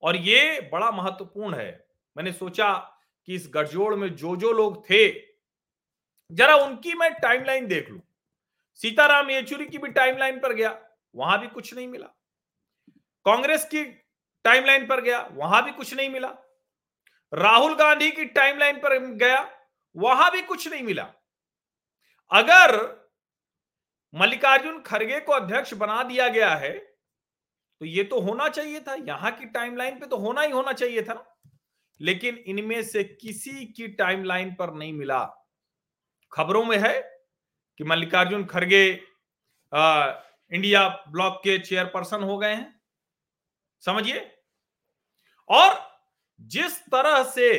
और 0.02 0.16
ये 0.16 0.70
बड़ा 0.72 0.90
महत्वपूर्ण 0.90 1.54
है। 1.54 1.86
मैंने 2.16 2.32
सोचा 2.32 2.94
कि 3.28 3.34
इस 3.34 3.48
गठजोड़ 3.54 3.94
में 3.94 4.08
जो 4.16 4.34
जो 4.36 4.52
लोग 4.52 4.84
थे, 4.84 5.08
जरा 6.30 6.54
उनकी 6.56 6.94
मैं 6.94 7.12
टाइमलाइन 7.14 7.66
देख 7.66 7.90
लू। 7.90 8.00
सीताराम 8.80 9.30
येचुरी 9.30 9.66
की 9.66 9.78
भी 9.78 9.88
टाइमलाइन 9.90 10.38
पर 10.40 10.52
गया, 10.52 10.70
वहाँ 11.14 11.40
भी 11.40 11.46
कुछ 11.48 11.74
नहीं 11.74 11.88
मिला। 11.88 12.06
कांग्रेस 13.26 13.64
की 13.64 13.84
टाइमलाइन 14.44 14.86
पर 14.86 15.00
गया, 15.00 15.20
वहाँ 15.32 15.64
भी 15.64 15.72
कुछ 15.72 15.94
नहीं 15.94 16.08
मिला। 16.10 16.28
राहुल 17.32 17.74
गांधी 17.74 18.10
की 18.10 18.24
टाइमलाइन 18.24 18.78
पर 18.80 18.98
गया, 18.98 19.40
वहाँ 19.96 20.30
भी 20.32 20.42
कुछ 20.42 20.68
नहीं 20.68 20.82
मिला। 20.82 21.06
अगर 22.30 22.76
मल्लिकार्जुन 24.14 24.80
खड़गे 24.82 25.20
को 25.20 25.32
अध्यक्ष 25.32 25.74
बना 25.74 26.02
दिया 26.02 26.28
गया 26.28 26.54
है 26.56 26.76
तो 27.80 27.86
ये 27.86 28.04
तो 28.04 28.20
होना 28.20 28.48
चाहिए 28.48 28.80
था, 28.80 28.94
यहाँ 28.94 29.30
की 29.30 29.44
टाइमलाइन 29.46 29.98
पे 29.98 30.06
तो 30.06 30.16
होना 30.18 30.40
ही 30.40 30.50
होना 30.52 30.72
चाहिए 30.72 31.02
था 31.02 31.14
लेकिन 32.00 32.36
इनमें 32.36 32.82
से 32.82 33.04
किसी 33.04 33.64
की 33.66 33.88
टाइमलाइन 33.88 34.54
पर 34.54 34.72
नहीं 34.74 34.92
मिला। 34.92 35.24
खबरों 36.32 36.64
में 36.64 36.76
है 36.78 37.00
कि 37.80 37.84
मल्लिकार्जुन 37.84 38.44
खड़गे 38.44 38.86
इंडिया 40.52 40.88
ब्लॉक 41.08 41.40
के 41.44 41.58
चेयरपर्सन 41.58 42.22
हो 42.22 42.38
गए 42.38 42.54
हैं। 42.54 42.80
समझिए? 43.82 44.30
और 45.50 45.80
जिस 46.40 46.80
तरह 46.86 47.22
से, 47.22 47.52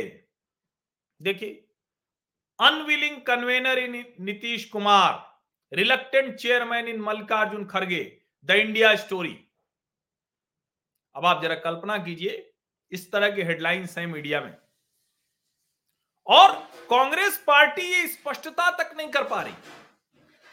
देखिए 1.21 1.65
unwilling 2.59 3.21
convener 3.21 3.79
in 3.79 4.05
Nitish 4.19 4.65
Kumar 4.69 5.27
reluctant 5.71 6.35
chairman 6.35 6.87
in 6.87 7.01
Mallikarjun 7.01 7.65
खड़गे 7.65 8.03
द 8.45 8.51
इंडिया 8.51 8.95
स्टोरी 8.95 9.37
अब 11.15 11.25
आप 11.25 11.41
जरा 11.43 11.55
कल्पना 11.55 11.97
कीजिए 11.97 12.48
इस 12.91 13.11
तरह 13.11 13.29
की 13.29 13.41
हेडलाइंस 13.41 13.97
हैं 13.97 14.07
मीडिया 14.07 14.41
में। 14.41 14.55
और 16.27 16.51
कांग्रेस 16.89 17.37
पार्टी 17.47 17.81
ये 17.81 18.07
स्पष्टता 18.07 18.69
तक 18.71 18.95
नहीं 18.97 19.07
कर 19.07 19.23
पा 19.23 19.41
रही। 19.41 19.53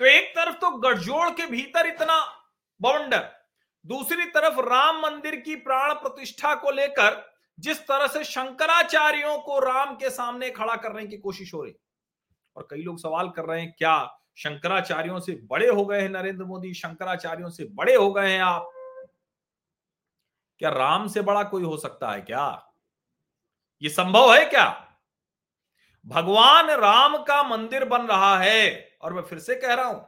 तो 0.00 0.04
एक 0.04 0.30
तरफ़ 0.30 0.56
तो 0.56 0.70
गठजोड़ 0.70 1.28
के 1.30 1.46
भीतर 1.46 1.86
इतना 1.86 2.20
बवंडर 2.80 3.28
दूसरी 3.84 4.24
तरफ़ 4.24 4.60
राम 4.60 5.00
मंदिर 5.00 5.36
की 5.36 5.56
प्राण 5.56 5.92
प्रतिष्ठा 5.94 6.54
को 6.54 6.70
लेकर 6.70 7.34
जिस 7.58 7.80
तरह 7.80 8.06
से 8.06 8.24
शंकराचार्यों 8.24 9.38
को 9.38 9.58
राम 9.58 9.94
के 9.94 10.10
सामने 10.10 10.50
खड़ा 10.50 10.76
करने 10.76 11.06
की 11.06 11.16
कोशिश 11.16 11.54
हो 11.54 11.62
रही। 11.62 11.74
और 12.56 12.66
कई 12.70 12.82
लोग 12.82 12.98
सवाल 12.98 13.28
कर 13.28 13.44
रहे 13.44 13.60
हैं, 13.60 13.74
क्या 13.78 14.18
शंकराचार्यों 14.36 15.20
से 15.20 15.32
बड़े 15.32 15.68
हो 15.68 15.84
गए 15.86 16.00
हैं 16.00 16.08
नरेंद्र 16.08 16.44
मोदी? 16.44 16.74
शंकराचार्यों 16.74 17.50
से 17.50 17.64
बड़े 17.64 17.94
हो 17.94 18.12
गए 18.12 18.30
हैं 18.30 18.40
आप? 18.40 18.70
क्या 20.60 20.70
राम 20.70 21.06
से 21.08 21.20
बड़ा 21.20 21.42
कोई 21.42 21.62
हो 21.62 21.76
सकता 21.76 22.10
है 22.10 22.20
क्या? 22.20 22.72
ये 23.82 23.88
संभव 23.88 24.32
है 24.34 24.44
क्या? 24.44 24.66
भगवान 26.06 26.70
राम 26.70 27.16
का 27.18 27.42
मंदिर 27.42 27.84
बन 27.84 28.02
रहा 28.02 28.36
है। 28.38 28.98
और 29.02 29.12
मैं 29.12 29.22
फिर 29.22 29.38
से 29.38 29.54
कह 29.54 29.74
रहा 29.74 29.86
हूँ, 29.86 30.06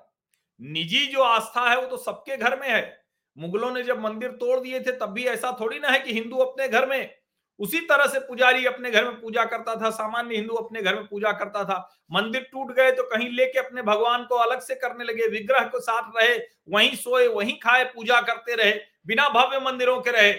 निजी 0.60 1.06
जो 1.06 1.22
आस्था 1.22 1.68
है 1.70 1.80
वो 1.80 1.86
तो 1.86 1.96
सबके 1.96 2.36
घर 2.36 2.58
में 2.60 2.68
है। 2.68 3.04
मुगलों 3.36 3.70
ने 3.70 3.82
जब 3.82 4.00
मंदिर 4.00 4.30
तोड़ 4.30 4.58
दिए 4.60 4.80
थे, 4.80 4.92
तब 4.92 5.06
भी 5.06 5.24
ऐसा 5.24 5.56
थोड़ी 5.60 5.78
ना 5.78 5.88
है 5.88 5.98
कि 6.00 6.12
हिंदू 6.12 6.36
अपने 6.36 6.68
घर 6.68 6.88
में 6.88 7.17
उसी 7.60 7.80
तरह 7.82 8.06
से 8.06 8.18
पुजारी 8.20 8.66
अपने 8.66 8.90
घर 8.90 9.04
में 9.04 9.20
पूजा 9.20 9.44
करता 9.44 9.74
था, 9.76 9.90
सामान्य 9.90 10.36
हिंदू 10.36 10.54
अपने 10.56 10.82
घर 10.82 10.94
में 10.94 11.06
पूजा 11.06 11.32
करता 11.34 11.64
था। 11.64 11.78
मंदिर 12.10 12.48
टूट 12.52 12.72
गए 12.72 12.90
तो 12.92 13.02
कहीं 13.06 13.28
लेके 13.30 13.58
अपने 13.58 13.82
भगवान 13.82 14.24
को 14.24 14.34
अलग 14.36 14.60
से 14.60 14.74
करने 14.76 15.04
लगे, 15.04 15.28
विग्रह 15.28 15.64
को 15.66 15.80
साथ 15.80 16.10
रहे, 16.16 16.36
वहीं 16.68 16.94
सोए, 16.96 17.26
वहीं 17.28 17.58
खाए, 17.60 17.84
पूजा 17.86 18.20
करते 18.22 18.54
रहे, 18.54 18.72
बिना 19.06 19.28
भव्य 19.30 19.60
मंदिरों 19.60 20.00
के 20.00 20.10
रहे। 20.10 20.32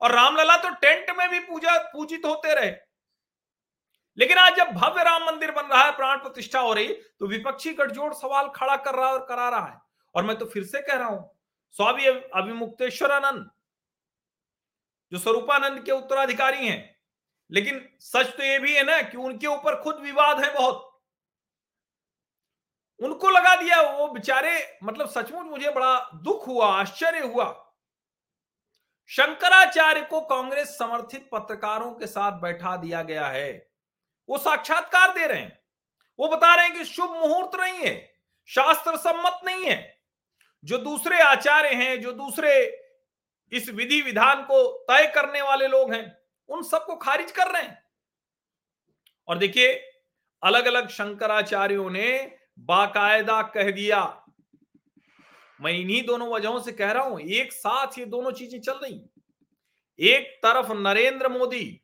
और 0.00 0.12
रामलला 0.12 0.56
तो 0.56 0.70
टेंट 0.72 1.16
में 1.18 1.28
भी 1.30 1.38
पूजा, 1.40 1.76
पूजित 1.88 2.24
होते 2.26 2.54
रहे। 2.54 2.72
लेकिन 4.18 4.38
आज 4.38 4.56
जब 4.56 4.72
भव्य 4.72 5.02
राम 5.04 5.24
मंदिर 5.26 5.50
बन 5.52 5.62
रहा 5.64 5.82
है, 5.82 5.90
प्राण 5.92 6.18
प्रतिष्ठा 6.18 6.60
हो 6.60 6.72
रही 6.72 6.88
तो 6.88 7.26
विपक्षी 7.26 7.72
गठजोड़ 7.72 8.12
सवाल 8.14 8.48
खड़ा 8.56 8.76
कर 8.78 8.94
रहा 8.94 9.08
और 9.08 9.24
करा 9.28 9.48
रहा 9.48 9.66
है। 9.66 9.80
और 10.14 10.24
मैं 10.24 10.36
तो 10.38 10.46
फिर 10.46 10.64
से 10.64 10.80
कह 10.80 10.94
रहा 10.94 11.08
हूँ, 11.08 11.30
स्वामी 11.76 12.06
अभिमुक्तेश्वरानंद 12.06 13.50
जो 15.14 15.20
स्वरूपानंद 15.20 15.84
के 15.84 15.92
उत्तराधिकारी 15.92 16.68
हैं। 16.68 16.96
लेकिन 17.50 17.96
सच 18.00 18.36
तो 18.36 18.42
ये 18.42 18.58
भी 18.58 18.74
है 18.74 18.82
ना 18.82 19.02
कि 19.02 19.16
उनके 19.16 19.46
ऊपर 19.46 19.82
खुद 19.82 19.96
विवाद 19.96 20.44
है 20.44 20.54
बहुत। 20.54 21.02
उनको 23.02 23.30
लगा 23.30 23.56
दिया 23.56 23.80
वो 23.80 24.08
बेचारे 24.08 24.78
मतलब 24.84 25.08
सचमुच 25.08 25.46
मुझे 25.46 25.70
बड़ा 25.70 26.10
दुख 26.14 26.46
हुआ, 26.46 26.66
आश्चर्य 26.66 27.20
हुआ। 27.20 27.74
शंकराचार्य 29.08 30.02
को 30.02 30.20
कांग्रेस 30.20 30.78
समर्थित 30.78 31.28
पत्रकारों 31.32 31.92
के 31.92 32.06
साथ 32.06 32.32
बैठा 32.32 32.76
दिया 32.76 33.02
गया 33.02 33.26
है। 33.26 33.70
वो 34.28 34.38
साक्षात्कार 34.38 35.14
दे 35.14 35.26
रहे 35.26 35.40
हैं। 35.40 35.62
वो 36.18 36.28
बता 36.28 36.54
रहे 36.54 36.66
हैं 36.66 36.78
कि 36.78 36.84
शुभ 36.84 37.10
मुहूर्त 37.10 37.60
नहीं 37.60 37.78
है, 37.78 38.14
शास्त्र 38.46 38.96
सम्मत 38.96 39.40
नहीं 39.44 39.64
है। 39.64 40.02
जो 40.64 40.78
दूसरे 40.78 41.20
आचार्य 41.22 41.74
हैं, 41.74 42.00
जो 42.00 42.12
दूसरे 42.12 42.83
इस 43.52 43.68
विधि 43.70 44.00
विधान 44.02 44.42
को 44.42 44.62
तय 44.90 45.06
करने 45.14 45.42
वाले 45.42 45.66
लोग 45.68 45.92
हैं, 45.94 46.16
उन 46.48 46.62
सबको 46.62 46.96
खारिज 46.96 47.30
कर 47.30 47.52
रहे 47.52 47.62
हैं। 47.62 47.82
और 49.28 49.38
देखिए 49.38 49.72
अलग 50.42 50.66
अलग 50.66 50.88
शंकराचार्यों 50.90 51.90
ने 51.90 52.36
बाकायदा 52.60 53.40
कह 53.54 53.70
दिया। 53.70 54.00
मैं 55.60 55.72
इन्हीं 55.72 56.02
दोनों 56.06 56.28
वजहों 56.28 56.60
से 56.60 56.72
कह 56.72 56.90
रहा 56.92 57.02
हूँ, 57.02 57.20
एक 57.20 57.52
साथ 57.52 57.98
ये 57.98 58.04
दोनों 58.06 58.32
चीज़ें 58.32 58.60
चल 58.60 58.78
रही 58.78 59.00
एक 59.98 60.28
तरफ़ 60.42 60.72
नरेंद्र 60.72 61.28
मोदी 61.28 61.80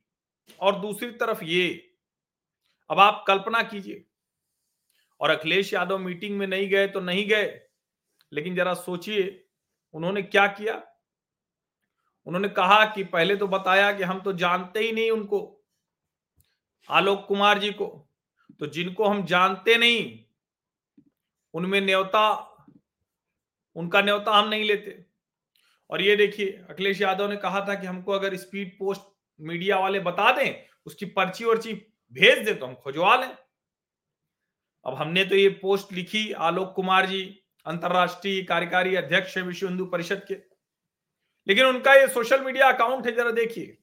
और 0.60 0.80
दूसरी 0.80 1.10
तरफ़ 1.12 1.44
ये। 1.44 1.68
अब 2.90 3.00
आप 3.00 3.24
कल्पना 3.26 3.62
कीजिए, 3.62 4.04
और 5.20 5.30
अखिलेश 5.30 5.72
यादव 5.74 5.98
मीटिंग 5.98 6.38
में 6.38 6.46
नहीं 6.46 6.68
गए 6.68 6.86
तो 6.88 7.00
नहीं 7.00 7.26
गए, 7.28 7.60
लेकिन 8.32 8.54
जरा 8.56 8.74
सोचिए, 8.76 9.44
उन्होंने 9.94 10.22
क्या 10.22 10.46
किया? 10.48 10.74
उन्होंने 12.30 12.49
कहा 12.49 12.84
कि 12.84 13.02
पहले 13.04 13.37
तो 13.37 13.46
बताया 13.49 13.90
कि 13.92 14.02
हम 14.02 14.20
तो 14.20 14.32
जानते 14.32 14.80
ही 14.80 14.90
नहीं 14.92 15.10
उनको, 15.10 15.38
आलोक 16.88 17.25
कुमार 17.28 17.58
जी 17.58 17.70
को। 17.70 17.87
तो 18.60 18.66
जिनको 18.66 19.04
हम 19.04 19.25
जानते 19.25 19.76
नहीं, 19.76 20.18
उनमें 21.54 21.80
न्योता, 21.80 22.28
उनका 23.76 24.02
न्योता 24.02 24.32
हम 24.32 24.49
नहीं 24.49 24.64
लेते। 24.64 25.04
और 25.90 26.02
ये 26.02 26.16
देखिए, 26.16 26.50
अखिलेश 26.70 27.00
यादव 27.00 27.30
ने 27.30 27.37
कहा 27.37 27.64
था 27.68 27.75
कि 27.75 27.87
हमको 27.87 28.12
अगर 28.12 28.37
स्पीड 28.37 28.78
पोस्ट 28.78 29.02
मीडिया 29.40 29.78
वाले 29.78 30.00
बता 30.00 30.30
दें, 30.32 30.54
उसकी 30.87 31.06
पर्ची 31.06 31.44
वर्ची 31.44 31.72
भेज 32.12 32.44
दे 32.44 32.54
तो 32.54 32.66
हम 32.66 32.75
खुजवा 32.75 33.16
लें। 33.16 33.34
अब 34.86 34.95
हमने 34.95 35.25
तो 35.25 35.34
ये 35.34 35.49
पोस्ट 35.49 35.93
लिखी 35.93 36.30
आलोक 36.32 36.73
कुमार 36.75 37.06
जी, 37.06 37.23
अंतरराष्ट्रीय 37.66 38.43
कार्यकारी 38.43 38.97
अध्यक्ष 38.97 39.36
विश्व 39.38 39.69
हिंदू 39.69 39.86
परिषद 39.86 40.25
के। 40.28 40.50
लेकिन 41.46 41.66
उनका 41.66 41.94
ये 41.94 42.06
सोशल 42.08 42.44
मीडिया 42.44 42.70
अकाउंट 42.72 43.06
है, 43.06 43.12
जरा 43.12 43.30
देखिए। 43.32 43.76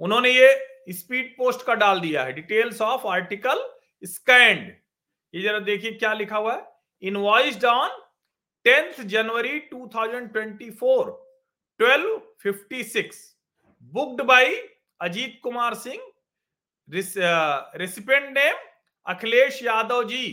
उन्होंने 0.00 0.30
ये 0.30 0.92
स्पीड 0.92 1.36
पोस्ट 1.36 1.66
का 1.66 1.74
डाल 1.74 2.00
दिया 2.00 2.24
है, 2.24 2.32
डिटेल्स 2.32 2.80
ऑफ़ 2.82 3.06
आर्टिकल 3.08 3.64
स्कैंड। 4.02 4.60
ये 5.34 5.42
जरा 5.42 5.58
देखिए 5.60 5.92
क्या 5.92 6.12
लिखा 6.12 6.36
हुआ 6.36 6.54
है। 6.54 6.62
Invoiced 7.02 7.64
on 7.64 7.90
tenth 8.66 9.00
January 9.06 9.58
2024 9.68 11.10
1256 11.80 13.16
booked 13.92 14.22
by 14.24 14.54
Ajit 15.00 15.40
Kumar 15.42 15.74
Singh 15.74 16.02
recipient 16.88 18.28
name 18.28 18.56
Akhilesh 19.06 19.62
Yadav 19.62 20.02
ji. 20.04 20.24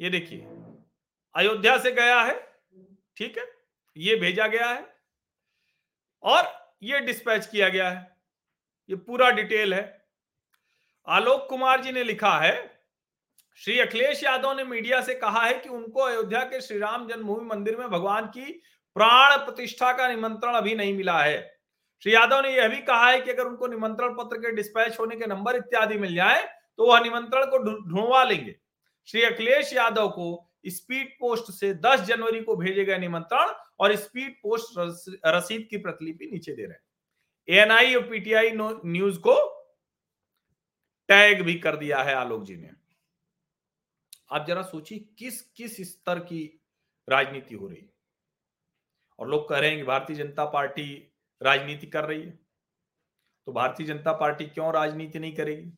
ये 0.00 0.10
देखिए, 0.10 0.40
अयोध्या 1.34 1.76
से 1.78 1.92
गया 1.92 2.20
है, 2.20 2.34
ठीक 3.16 3.38
है? 3.38 3.44
ये 3.96 4.16
भेजा 4.16 4.46
गया 4.46 4.68
है 4.68 4.86
और 6.22 6.52
ये 6.82 7.00
डिस्पैच 7.00 7.46
किया 7.46 7.68
गया 7.68 7.88
है। 7.90 8.16
ये 8.88 8.96
पूरा 8.96 9.30
डिटेल 9.30 9.74
है। 9.74 9.84
आलोक 11.08 11.46
कुमार 11.48 11.82
जी 11.82 11.92
ने 11.92 12.02
लिखा 12.04 12.38
है, 12.38 12.54
श्री 13.60 13.78
अखिलेश 13.80 14.22
यादव 14.24 14.52
ने 14.52 14.64
मीडिया 14.64 15.00
से 15.00 15.14
कहा 15.14 15.44
है 15.44 15.54
कि 15.54 15.68
उनको 15.68 16.00
अयोध्या 16.00 16.42
के 16.44 16.60
श्री 16.60 16.78
राम 16.78 17.06
जन्मभूमि 17.08 17.44
मंदिर 17.46 17.76
में 17.76 17.88
भगवान 17.90 18.26
की 18.26 18.52
प्राण 18.96 19.36
प्रतिष्ठा 19.36 19.92
का 19.92 20.08
निमंत्रण 20.08 20.54
अभी 20.54 20.74
नहीं 20.74 20.94
मिला 20.94 21.18
है। 21.18 21.38
श्री 22.02 22.14
यादव 22.14 22.40
ने 22.40 22.50
यह 22.50 22.68
भी 22.68 22.78
कहा 22.78 23.08
है 23.10 23.20
कि 23.20 23.30
अगर 23.30 23.44
उनको 23.44 23.66
निमंत्रण 23.66 24.14
पत्र 24.14 24.38
के 24.38 24.52
डिस्पैच 24.52 24.98
होने 25.00 25.16
के 25.16 25.26
नंबर 25.26 25.56
इत्यादि 25.56 25.98
मिल 25.98 26.14
जाए 26.14 26.42
तो 26.78 26.86
वह 26.86 27.00
निमंत्रण 27.00 27.44
को 27.46 27.58
ढूंढवा 27.58 28.22
लेंगे। 28.24 28.54
श्री 29.08 29.22
अखिलेश 29.22 29.72
यादव 29.72 30.08
को 30.08 30.45
स्पीड 30.68 31.18
पोस्ट 31.20 31.52
से 31.52 31.74
10 31.74 32.00
जनवरी 32.00 32.40
को 32.40 32.56
भेजे 32.56 32.84
गए 32.84 32.98
निमंत्रण 32.98 33.54
और 33.80 33.96
स्पीड 33.96 34.42
पोस्ट 34.42 34.74
रसीद 35.26 35.66
की 35.70 35.76
प्रतिलिपि 35.76 36.26
नीचे 36.26 36.52
दे 36.52 36.62
रहे 36.62 36.72
हैं। 36.72 36.82
एएनआई 37.48 37.94
और 37.94 38.08
पीटीआई 38.08 38.50
न्यूज़ 38.84 39.18
को 39.18 39.56
टैग 41.08 41.42
भी 41.42 41.54
कर 41.54 41.76
दिया 41.76 42.02
है 42.02 42.14
आलोक 42.14 42.44
जी 42.44 42.56
ने। 42.56 42.70
आप 44.32 44.46
जरा 44.46 44.62
सोचिए 44.62 44.98
किस 45.18 45.42
किस 45.42 45.76
स्तर 45.76 46.18
की 46.18 46.62
राजनीति 47.08 47.54
हो 47.54 47.68
रही 47.68 47.78
है। 47.78 47.92
और 49.18 49.28
लोग 49.28 49.48
कह 49.48 49.58
रहे 49.58 49.70
हैं 49.70 49.78
कि 49.78 49.84
भारतीय 49.84 50.16
जनता 50.16 50.44
पार्टी 50.44 51.12
राजनीति 51.42 51.86
कर 51.86 52.04
रही 52.04 52.22
है। 52.22 52.30
तो 53.46 53.52
भारतीय 53.52 53.86
जनता 53.86 54.12
पार्टी 54.12 54.46
क्यों 54.46 54.72
राजनीति 54.74 55.18
नहीं 55.18 55.36
करेगी? 55.36 55.72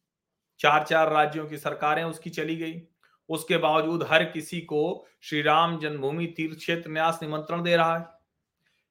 चार 0.59 0.87
चार 0.87 1.13
राज्यों 1.13 1.47
की 1.47 1.59
सरकारें 1.59 2.05
उसकी 2.05 2.31
चली 2.31 2.57
गई। 2.57 2.81
उसके 3.29 3.57
बावजूद 3.57 4.03
हर 4.03 4.25
किसी 4.25 4.61
को 4.61 5.07
श्री 5.23 5.43
राम 5.43 5.79
जन्मभूमि 5.79 6.27
तीर्थ 6.27 6.59
क्षेत्र 6.59 6.91
न्यास 6.91 7.19
निमंत्रण 7.23 7.63
दे 7.63 7.77
रहा 7.77 7.99
है। 7.99 8.07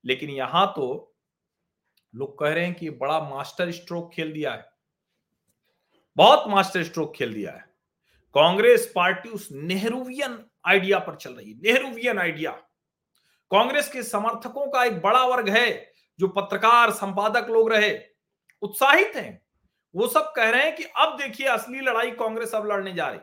लेकिन 0.05 0.29
यहाँ 0.29 0.73
तो 0.75 1.15
लोग 2.15 2.39
कह 2.39 2.53
रहे 2.53 2.65
हैं 2.65 2.73
कि 2.73 2.89
बड़ा 2.89 3.19
मास्टर 3.19 3.71
स्ट्रोक 3.71 4.11
खेल 4.13 4.33
दिया 4.33 4.53
है। 4.53 4.69
बहुत 6.17 6.47
मास्टर 6.47 6.83
स्ट्रोक 6.83 7.15
खेल 7.15 7.33
दिया 7.33 7.51
है। 7.51 7.65
कांग्रेस 8.35 8.91
पार्टी 8.95 9.29
उस 9.29 9.49
नेहरूवियन 9.51 10.45
आइडिया 10.65 10.99
पर 10.99 11.15
चल 11.15 11.33
रही 11.33 11.51
है। 11.51 11.57
Nehruvian 11.57 12.19
idea. 12.19 12.51
कांग्रेस 13.51 13.91
के 13.91 14.03
समर्थकों 14.03 14.67
का 14.67 14.83
एक 14.83 15.01
बड़ा 15.01 15.25
वर्ग 15.25 15.49
है, 15.49 15.91
जो 16.19 16.27
पत्रकार, 16.27 16.91
संपादक 16.91 17.49
लोग 17.49 17.71
रहे, 17.71 17.99
उत्साहित 18.61 19.15
हैं। 19.15 19.41
वो 19.95 20.07
सब 20.07 20.33
कह 20.35 20.49
रहे 20.49 20.63
हैं 20.63 20.75
कि 20.75 20.83
अब 20.83 21.17
देखिए 21.17 21.47
असली 21.47 21.79
लड़ाई 21.79 22.11
कांग्रेस 22.11 22.55
अब 22.55 22.65
लड़ने 22.65 22.93
जा 22.93 23.07
रही 23.07 23.19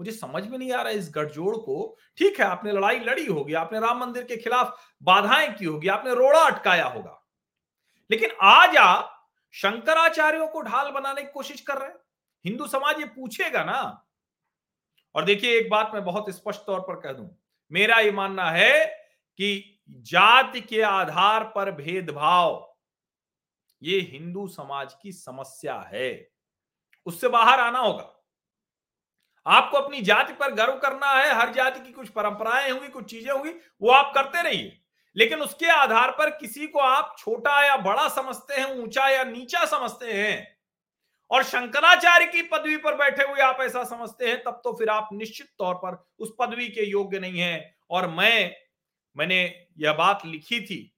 मुझे 0.00 0.12
समझ 0.12 0.46
में 0.46 0.58
नहीं 0.58 0.72
आ 0.72 0.82
रहा 0.82 0.92
इस 0.92 1.10
गठजोड़ 1.14 1.56
को। 1.56 1.96
ठीक 2.18 2.40
है, 2.40 2.46
आपने 2.46 2.72
लड़ाई 2.72 2.98
लड़ी 2.98 3.26
होगी, 3.26 3.54
आपने 3.54 3.80
राम 3.80 3.98
मंदिर 3.98 4.24
के 4.24 4.36
खिलाफ 4.36 4.78
बाधाएँ 5.02 5.52
की 5.54 5.64
होगी, 5.64 5.88
आपने 5.88 6.14
रोड़ा 6.14 6.40
अटकाया 6.40 6.86
होगा। 6.86 7.26
लेकिन 8.10 8.30
आज 8.42 8.76
आप 8.76 9.28
शंकराचार्यों 9.52 10.46
को 10.48 10.62
ढाल 10.62 10.90
बनाने 10.90 11.22
की 11.22 11.32
कोशिश 11.32 11.60
कर 11.60 11.78
रहे 11.78 11.88
हैं। 11.88 11.96
हिंदू 12.44 12.66
समाज 12.66 13.00
ये 13.00 13.04
पूछेगा 13.04 13.64
ना। 13.64 14.06
और 15.14 15.24
देखिए, 15.24 15.58
एक 15.58 15.70
बात 15.70 15.90
मैं 15.94 16.04
बहुत 16.04 16.30
स्पष्ट 16.30 16.60
तौर 16.60 16.80
पर 16.80 17.00
कह 17.00 17.12
दूँ। 17.12 17.38
मेरा 17.72 17.98
ये 17.98 18.10
मानना 18.10 18.50
है 18.50 18.86
कि 19.38 19.80
जाति 19.90 20.60
के 20.60 20.82
आधार 20.82 21.44
पर 21.44 21.70
भेदभाव, 21.70 22.76
ये 23.82 24.00
हिंदू 24.00 24.48
समाज 24.48 24.94
की 25.02 25.12
समस्या 25.12 25.90
है। 25.94 26.30
उससे 27.06 27.28
बाहर 27.28 27.60
आना 27.60 27.78
होगा। 27.78 28.19
आपको 29.46 29.76
अपनी 29.76 30.00
जाति 30.00 30.32
पर 30.32 30.52
गर्व 30.54 30.72
करना 30.72 31.12
है, 31.12 31.34
हर 31.34 31.52
जाति 31.52 31.80
की 31.80 31.92
कुछ 31.92 32.08
परंपराएँ 32.08 32.70
होंगी, 32.70 32.88
कुछ 32.88 33.10
चीज़ें 33.10 33.32
होंगी, 33.32 33.50
वो 33.82 33.90
आप 33.90 34.12
करते 34.14 34.42
रहिए। 34.42 34.76
लेकिन 35.16 35.40
उसके 35.40 35.66
आधार 35.66 36.10
पर 36.10 36.30
किसी 36.30 36.66
को 36.66 36.78
आप 36.78 37.14
छोटा 37.18 37.64
या 37.64 37.76
बड़ा 37.76 38.08
समझते 38.08 38.60
हैं, 38.60 38.66
ऊँचा 38.76 39.08
या 39.08 39.24
नीचा 39.24 39.64
समझते 39.66 40.12
हैं, 40.12 40.56
और 41.30 41.42
शंकराचार्य 41.42 42.26
की 42.26 42.42
पदवी 42.42 42.76
पर 42.76 42.94
बैठे 42.94 43.22
हुए 43.22 43.40
आप 43.40 43.58
ऐसा 43.60 43.84
समझते 43.84 44.28
हैं, 44.28 44.42
तब 44.44 44.60
तो 44.64 44.72
फिर 44.72 44.88
आप 44.88 45.08
निश्चित 45.12 45.46
तौर 45.58 45.74
पर 45.74 46.04
उस 46.18 46.34
पदवी 46.40 46.68
के 46.68 46.90
योग्य 46.90 47.18
नहीं 47.18 47.40
है। 47.40 47.74
और 47.90 48.08
मैं, 48.08 48.52
मैंने 49.16 49.42
यह 49.78 49.92
बात 49.92 50.26
लिखी 50.26 50.60
थी, 50.60 50.92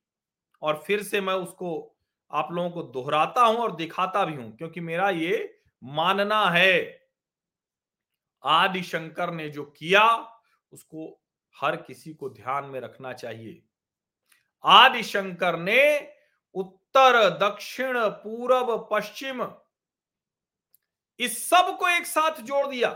और 0.63 0.83
फिर 0.87 1.03
से 1.03 1.21
मैं 1.21 1.35
उसको 1.35 1.97
आप 2.31 2.49
लोगों 2.53 2.71
को 2.71 2.83
दोहराता 2.83 3.43
हूँ 3.43 3.57
और 3.57 3.77
दिखाता 3.77 4.25
भी 4.25 4.35
हूँ, 4.35 4.57
क्योंकि 4.57 4.81
मेरा 4.81 5.11
ये 5.11 5.55
मानना 5.83 6.45
है। 6.51 7.02
आदि 8.45 8.83
शंकर 8.83 9.31
ने 9.31 9.49
जो 9.49 9.65
किया, 9.65 10.05
उसको 10.73 11.21
हर 11.57 11.77
किसी 11.79 12.13
को 12.15 12.29
ध्यान 12.31 12.65
में 12.65 12.81
रखना 12.81 13.13
चाहिए। 13.13 13.63
आदि 14.65 15.03
शंकर 15.03 15.59
ने 15.59 15.83
उत्तर, 16.55 17.29
दक्षिण 17.39 17.99
पूर्व 17.99 18.77
पश्चिम, 18.93 19.43
इस 21.21 21.49
सबको 21.51 21.89
एक 21.89 22.07
साथ 22.07 22.41
जोड़ 22.43 22.67
दिया 22.67 22.91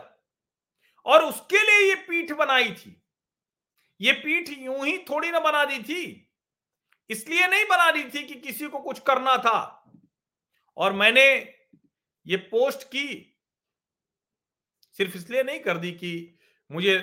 और 1.07 1.25
उसके 1.25 1.63
लिए 1.63 1.89
ये 1.89 1.95
पीठ 2.03 2.33
बनाई 2.33 2.71
थी। 2.73 3.03
ये 4.01 4.13
पीठ 4.15 4.49
यूँ 4.51 4.85
ही 4.87 4.97
थोड़ी 5.01 5.31
ना 5.31 5.41
बना 5.41 5.65
दी 5.65 5.79
थी, 5.79 6.29
इसलिए 7.11 7.47
नहीं 7.47 7.65
बना 7.65 7.91
दी 7.91 8.03
थी 8.05 8.23
कि 8.25 8.35
किसी 8.37 8.69
को 8.69 8.79
कुछ 8.79 9.01
करना 9.01 9.37
था। 9.39 9.61
और 10.77 10.93
मैंने 10.93 11.25
ये 12.27 12.37
पोस्ट 12.51 12.83
की 12.85 13.36
सिर्फ़ 14.99 15.17
इसलिए 15.17 15.43
नहीं 15.43 15.61
कर 15.61 15.79
दी 15.79 15.93
कि 15.93 16.39
मुझे 16.71 16.99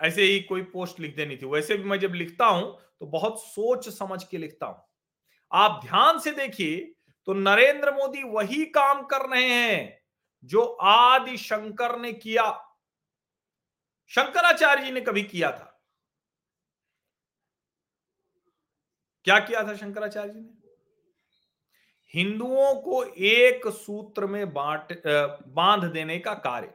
ऐसे 0.00 0.22
ही 0.22 0.40
कोई 0.40 0.62
पोस्ट 0.64 1.00
लिख 1.00 1.14
देनी 1.16 1.36
थी। 1.36 1.46
वैसे 1.46 1.76
भी 1.76 1.84
मैं 1.84 1.98
जब 2.00 2.14
लिखता 2.14 2.46
हूँ 2.46 2.72
तो 3.00 3.06
बहुत 3.08 3.40
सोच 3.42 3.88
समझ 3.88 4.22
के 4.24 4.38
लिखता 4.38 4.66
हूँ। 4.66 4.84
आप 5.52 5.80
ध्यान 5.84 6.18
से 6.18 6.32
देखिए 6.32 6.80
तो 7.28 7.34
नरेंद्र 7.34 7.92
मोदी 7.94 8.22
वही 8.24 8.64
काम 8.66 9.02
कर 9.04 9.28
रहे 9.28 9.44
हैं, 9.44 10.00
जो 10.44 10.62
आदि 10.82 11.36
शंकर 11.38 11.98
ने 11.98 12.12
किया। 12.14 12.50
शंकराचार्य 14.10 14.84
जी 14.84 14.90
ने 14.90 15.00
कभी 15.00 15.22
किया 15.22 15.50
था? 15.50 15.70
क्या 19.26 19.38
किया 19.38 19.62
था 19.62 19.74
शंकराचार्य 19.76 20.32
जी 20.32 20.40
ने? 20.40 20.48
हिंदुओं 22.14 22.74
को 22.74 23.02
एक 23.04 23.68
सूत्र 23.68 24.26
में 24.26 24.52
बांट 24.52 24.92
बाँध 25.48 25.84
देने 25.84 26.18
का 26.18 26.34
कार्य। 26.34 26.74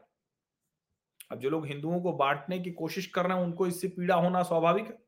अब 1.31 1.39
जो 1.39 1.49
लोग 1.49 1.67
हिंदुओं 1.67 2.01
को 2.01 2.13
बांटने 2.13 2.59
की 2.59 2.71
कोशिश 2.71 3.05
कर 3.05 3.25
रहे 3.25 3.37
हैं, 3.37 3.43
उनको 3.43 3.67
इससे 3.67 3.87
पीड़ा 3.87 4.15
होना 4.15 4.43
स्वाभाविक 4.43 4.85
है। 4.85 5.03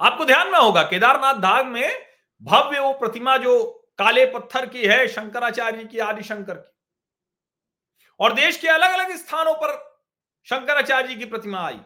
आपको 0.00 0.24
ध्यान 0.24 0.52
में 0.52 0.58
होगा, 0.58 0.82
केदारनाथ 0.82 1.34
धाग 1.34 1.66
में 1.66 2.06
भव्य 2.42 2.80
वो 2.80 2.92
प्रतिमा 2.92 3.36
जो 3.36 3.72
काले 3.98 4.26
पत्थर 4.26 4.66
की 4.66 4.86
है, 4.86 5.08
शंकराचार्य 5.08 5.84
की 5.84 5.98
आदि 5.98 6.22
शंकर 6.22 6.54
की, 6.54 6.76
और 8.20 8.32
देश 8.32 8.56
के 8.56 8.68
अलग 8.68 8.90
अलग 8.90 9.16
स्थानों 9.16 9.54
पर 9.54 10.00
शंकराचार्य 10.44 11.14
की 11.14 11.24
प्रतिमा 11.24 11.66
आई। 11.66 11.80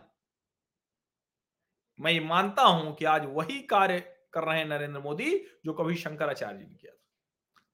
मैं 2.01 2.13
ये 2.13 2.21
मानता 2.21 2.63
हूँ 2.63 2.95
कि 2.95 3.05
आज 3.05 3.23
वही 3.25 3.61
कार्य 3.61 4.01
कर 4.35 4.45
रहे 4.45 4.59
हैं 4.59 4.67
नरेंद्र 4.67 5.01
मोदी, 5.01 5.47
जो 5.65 5.73
कभी 5.73 5.97
शंकराचार्य 5.97 6.59
ने 6.59 6.65
किया 6.65 6.93
था। 6.93 6.97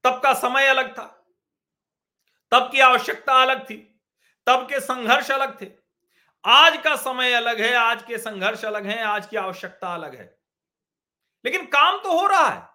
तब 0.05 0.23
का 0.23 0.35
समय 0.35 0.67
अलग 0.67 0.93
था। 0.99 1.27
तब 2.51 2.69
की 2.73 2.81
आवश्यकता 2.81 3.43
अलग 3.43 3.65
थी। 3.65 3.96
तब 4.47 4.69
के 4.69 4.81
संघर्ष 4.81 5.31
अलग 5.31 5.61
थे। 5.61 5.71
आज 6.45 6.83
का 6.83 6.97
समय 6.97 7.33
अलग 7.33 7.61
है, 7.61 7.75
आज 7.75 8.03
के 8.03 8.19
संघर्ष 8.19 8.65
अलग 8.65 8.87
हैं, 8.87 9.03
आज 9.03 9.27
की 9.27 9.37
आवश्यकता 9.37 9.95
अलग 9.95 10.15
है। 10.15 10.39
लेकिन 11.45 11.67
काम 11.67 11.99
तो 11.99 12.21
हो 12.21 12.27
रहा 12.27 12.49
है। 12.49 12.69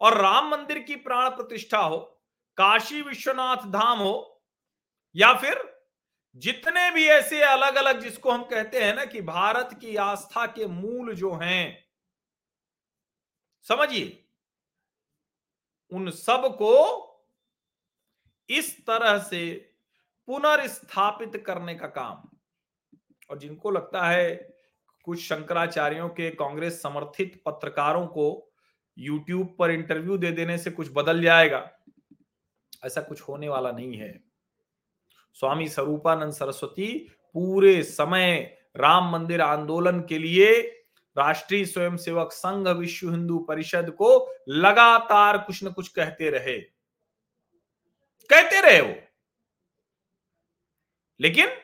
और 0.00 0.16
राम 0.16 0.48
मंदिर 0.48 0.78
की 0.78 0.96
प्राण 0.96 1.30
प्रतिष्ठा 1.30 1.78
हो, 1.78 1.98
काशी 2.56 3.02
विश्वनाथ 3.02 3.56
धाम 3.56 3.98
हो, 3.98 4.44
या 5.16 5.34
फिर 5.34 5.76
जितने 6.36 6.90
भी 6.90 7.08
ऐसे 7.08 7.42
अलग 7.42 7.74
अलग 7.74 8.00
जिसको 8.00 8.30
हम 8.30 8.44
कहते 8.44 8.84
हैं 8.84 8.94
ना 8.94 9.04
कि 9.04 9.22
भारत 9.22 9.78
की 9.80 9.96
आस्था 9.96 10.46
के 10.46 10.66
मूल 10.66 11.14
जो 11.14 11.34
हैं, 11.34 11.88
समझिए, 13.62 14.28
उन 15.92 16.10
सबको 16.10 17.06
इस 18.48 18.86
तरह 18.86 19.18
से 19.18 19.65
पुनर्स्थापित 20.28 21.42
करने 21.46 21.74
का 21.74 21.86
काम। 21.86 22.28
और 23.30 23.38
जिनको 23.38 23.70
लगता 23.70 24.06
है 24.06 24.34
कुछ 25.04 25.20
शंकराचार्यों 25.20 26.08
के 26.08 26.30
कांग्रेस 26.30 26.82
समर्थित 26.82 27.42
पत्रकारों 27.46 28.06
को 28.06 28.52
यूट्यूब 28.98 29.56
पर 29.58 29.70
इंटरव्यू 29.70 30.18
दे 30.18 30.30
देने 30.32 30.58
से 30.58 30.70
कुछ 30.70 30.88
बदल 30.92 31.22
जाएगा, 31.22 31.70
ऐसा 32.84 33.00
कुछ 33.00 33.20
होने 33.20 33.48
वाला 33.48 33.72
नहीं 33.72 33.96
है। 33.96 34.12
स्वामी 35.34 35.68
स्वरूपानंद 35.68 36.32
सरस्वती 36.32 36.88
पूरे 37.34 37.82
समय 37.82 38.58
राम 38.76 39.10
मंदिर 39.12 39.40
आंदोलन 39.40 40.00
के 40.00 40.18
लिए 40.18 40.60
राष्ट्रीय 41.16 41.64
स्वयंसेवक 41.64 42.32
संघ 42.32 42.68
विश्व 42.68 43.10
हिंदू 43.10 43.38
परिषद 43.38 43.90
को 43.90 44.08
लगातार 44.48 45.38
कुछ 45.38 45.64
न 45.64 45.70
कुछ 45.70 45.88
कहते 45.88 46.30
रहे। 46.30 46.58
कहते 48.30 48.60
रहे 48.60 48.80
वो। 48.80 49.05
लेकिन 51.20 51.56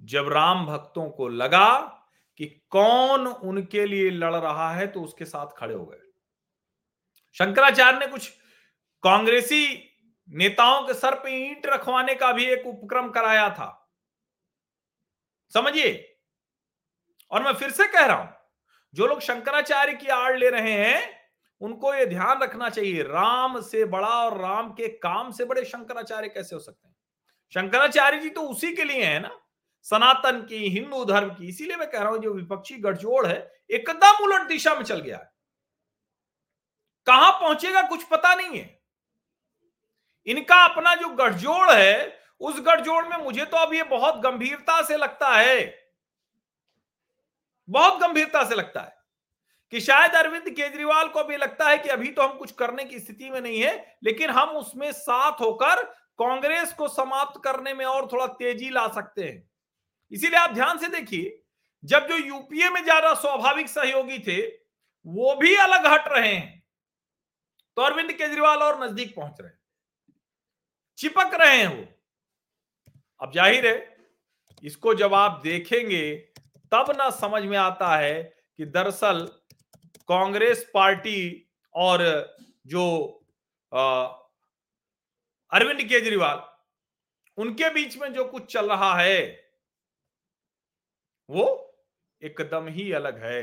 जब 0.00 0.28
राम 0.28 0.66
भक्तों 0.66 1.08
को 1.10 1.28
लगा 1.28 1.78
कि 2.40 2.46
कौन 2.70 3.26
उनके 3.26 3.86
लिए 3.86 4.10
लड़ 4.10 4.34
रहा 4.34 4.70
है 4.72 4.86
तो 4.86 5.02
उसके 5.02 5.24
साथ 5.24 5.46
खड़े 5.56 5.74
हो 5.74 5.84
गए। 5.86 6.00
शंकराचार्य 7.36 7.98
ने 7.98 8.06
कुछ 8.06 8.28
कांग्रेसी 9.02 9.66
नेताओं 10.28 10.86
के 10.86 10.94
सर 10.94 11.14
पे 11.14 11.30
ईंट 11.46 11.66
रखवाने 11.66 12.14
का 12.14 12.32
भी 12.32 12.44
एक 12.44 12.66
उपक्रम 12.66 13.08
कराया 13.08 13.48
था। 13.50 13.68
समझिए? 15.52 16.18
और 17.30 17.42
मैं 17.42 17.52
फिर 17.52 17.70
से 17.70 17.86
कह 17.86 18.06
रहा 18.06 18.16
हूँ, 18.16 18.28
जो 18.94 19.06
लोग 19.06 19.20
शंकराचार्य 19.20 19.94
की 19.94 20.06
आड़ 20.06 20.36
ले 20.38 20.50
रहे 20.50 20.72
हैं, 20.72 21.20
उनको 21.60 21.94
यह 21.94 22.04
ध्यान 22.04 22.42
रखना 22.42 22.70
चाहिए, 22.70 23.02
राम 23.02 23.60
से 23.60 23.84
बड़ा 23.84 24.08
और 24.08 24.38
राम 24.40 24.72
के 24.72 24.88
काम 24.88 25.30
से 25.30 25.44
बड़े 25.44 25.64
शंकराचार्य 25.64 26.28
कैसे 26.28 26.56
हो 26.56 26.60
सकते 26.60 26.88
हैं? 26.88 26.93
शंकराचार्य 27.54 28.18
जी 28.18 28.28
तो 28.28 28.42
उसी 28.42 28.72
के 28.74 28.84
लिए 28.84 29.04
है 29.04 29.18
ना। 29.20 29.30
सनातन 29.86 30.40
की, 30.40 30.68
हिंदू 30.68 31.04
धर्म 31.04 31.28
की, 31.30 31.48
इसीलिए 31.48 31.76
मैं 31.76 31.90
कह 31.90 31.98
रहा 31.98 32.08
हूँ 32.08 32.18
जो 32.18 32.32
विपक्षी 32.32 32.74
गठजोड़ 32.74 33.26
है, 33.26 33.36
एकदम 33.70 34.24
उलट 34.24 34.48
दिशा 34.48 34.74
में 34.74 34.82
चल 34.82 35.00
गया 35.00 35.16
है। 35.16 35.32
कहाँ 37.06 37.30
पहुंचेगा 37.32 37.82
कुछ 37.82 38.04
पता 38.04 38.34
नहीं 38.34 38.58
है। 38.58 38.82
इनका 40.26 40.56
अपना 40.64 40.94
जो 40.94 41.08
गठजोड़ 41.08 41.70
है, 41.70 42.20
उस 42.40 42.60
गठजोड़ 42.60 43.04
में 43.06 43.16
मुझे 43.16 43.44
तो 43.44 43.56
अब 43.56 43.74
ये 43.74 43.82
बहुत 43.82 44.14
गंभीरता 44.14 44.80
से 44.82 44.96
लगता 44.96 45.28
है। 45.28 45.88
बहुत 47.68 48.00
गंभीरता 48.00 48.44
से 48.44 48.54
लगता 48.54 48.80
है 48.80 48.96
कि 49.72 49.80
शायद 49.80 50.14
अरविंद 50.14 50.48
केजरीवाल 50.48 51.08
को 51.08 51.24
भी 51.24 51.36
लगता 51.36 51.68
है 51.68 51.78
कि 51.78 51.88
अभी 51.88 52.10
तो 52.10 52.22
हम 52.22 52.36
कुछ 52.38 52.52
करने 52.52 52.84
की 52.84 52.98
स्थिति 52.98 53.30
में 53.30 53.40
नहीं 53.40 53.60
है, 53.60 53.98
लेकिन 54.04 54.30
हम 54.30 54.48
उसमें 54.48 54.90
साथ 54.92 55.40
होकर 55.40 55.82
कांग्रेस 56.18 56.72
को 56.72 56.88
समाप्त 56.88 57.40
करने 57.44 57.74
में 57.74 57.84
और 57.84 58.08
थोड़ा 58.12 58.26
तेज़ी 58.34 58.70
ला 58.70 58.86
सकते 58.88 59.22
हैं। 59.22 59.48
इसीलिए 60.12 60.38
आप 60.38 60.50
ध्यान 60.50 60.78
से 60.78 60.88
देखिए, 60.88 61.40
जब 61.84 62.06
जो 62.08 62.16
यूपीए 62.16 62.68
में 62.70 62.82
ज़्यादा 62.84 63.14
स्वाभाविक 63.14 63.68
सहयोगी 63.68 64.18
थे, 64.18 64.40
वो 65.06 65.34
भी 65.36 65.54
अलग 65.56 65.86
हट 65.86 66.08
रहे 66.08 66.34
हैं। 66.34 66.62
तो 67.76 67.82
अरविंद 67.82 68.12
केजरीवाल 68.12 68.62
और 68.62 68.82
नज़दीक 68.82 69.14
पहुँच 69.16 69.40
रहे 69.40 69.48
हैं। 69.48 69.58
चिपक 70.98 71.34
रहे 71.34 71.56
हैं 71.56 71.66
वो। 71.68 71.84
अब 73.20 73.32
ज़ाहिर 73.32 73.66
है, 73.66 73.96
इसको 74.62 74.94
जब 74.94 75.14
आप 75.14 75.40
देखेंगे, 75.44 76.14
तब 76.72 76.94
ना 76.98 77.08
समझ 77.10 77.42
में 77.42 77.56
आता 77.58 77.96
है 77.96 78.22
कि 78.22 78.64
दरअसल 78.66 79.20
कांग्रेस 80.08 80.64
पार्टी 80.74 81.48
और 81.74 82.02
जो 82.66 82.84
अरविंद 85.54 85.80
केजरीवाल, 85.88 86.42
उनके 87.38 87.70
बीच 87.70 87.96
में 87.98 88.12
जो 88.12 88.24
कुछ 88.24 88.52
चल 88.52 88.68
रहा 88.68 88.94
है, 88.96 89.20
वो 91.28 91.44
एकदम 92.22 92.68
ही 92.68 92.90
अलग 92.92 93.22
है। 93.24 93.42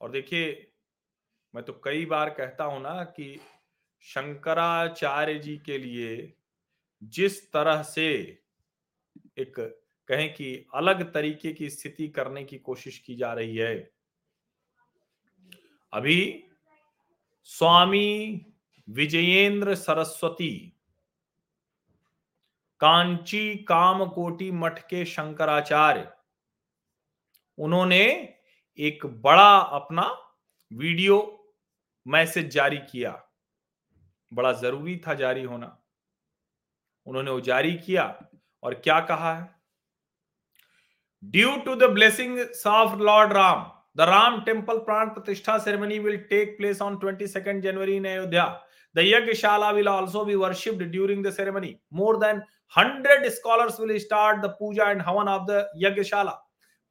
और 0.00 0.10
देखिए, 0.10 0.72
मैं 1.54 1.64
तो 1.64 1.72
कई 1.84 2.06
बार 2.06 2.30
कहता 2.30 2.64
हूँ 2.64 2.80
ना 2.82 3.04
कि 3.16 3.38
शंकराचार्य 4.06 5.38
जी 5.38 5.56
के 5.58 5.78
लिए 5.78 6.32
जिस 7.02 7.40
तरह 7.52 7.82
से 7.82 8.08
एक 9.38 9.54
कहें 10.08 10.32
कि 10.34 10.66
अलग 10.74 11.12
तरीके 11.12 11.52
की 11.52 11.70
स्थिति 11.70 12.08
करने 12.08 12.44
की 12.44 12.58
कोशिश 12.58 12.98
की 12.98 13.16
जा 13.16 13.32
रही 13.32 13.56
है, 13.56 13.74
अभी 15.92 16.44
स्वामी 17.50 18.46
विजयेंद्र 18.88 19.74
सरस्वती। 19.74 20.74
कांची 22.80 23.54
कामकोटी 23.54 24.50
मठ 24.50 24.78
के 24.78 25.04
शंकराचार्य। 25.04 26.12
उन्होंने 27.58 28.04
एक 28.78 29.06
बड़ा 29.06 29.58
अपना 29.58 30.02
वीडियो 30.72 31.16
मैसेज 32.06 32.50
जारी 32.50 32.76
किया। 32.76 33.22
बड़ा 34.32 34.52
ज़रूरी 34.52 34.96
था 35.06 35.14
जारी 35.14 35.42
होना। 35.42 35.78
उन्होंने 37.06 37.30
वो 37.30 37.40
जारी 37.40 37.72
किया 37.74 38.04
और 38.62 38.74
क्या 38.74 39.00
कहा 39.00 39.34
है? 39.34 39.60
Due 41.24 41.56
to 41.56 41.74
the 41.74 41.84
blessing 41.84 42.38
of 42.66 42.96
Lord 42.98 43.32
Ram 43.32 43.70
the 43.96 44.00
Ram 44.00 44.40
temple 44.44 44.78
Pran 44.78 45.08
Pratishtha 45.08 45.58
ceremony 45.58 45.98
will 45.98 46.16
take 46.16 46.56
place 46.56 46.82
on 46.82 46.98
twenty 46.98 47.26
second 47.26 47.62
January 47.62 47.96
in 47.96 48.04
Ayodhya 48.04 48.44
The 48.98 49.12
Yagshala 49.12 49.76
will 49.76 49.88
also 49.88 50.24
be 50.24 50.34
worshipped 50.34 50.90
during 50.90 51.22
the 51.22 51.30
ceremony. 51.30 51.80
More 51.92 52.18
than 52.18 52.38
100 52.74 53.32
scholars 53.32 53.78
will 53.78 53.96
start 54.00 54.42
the 54.42 54.48
puja 54.48 54.86
and 54.86 55.00
havan 55.00 55.28
of 55.28 55.46
the 55.46 55.68
Yagshala. 55.80 56.36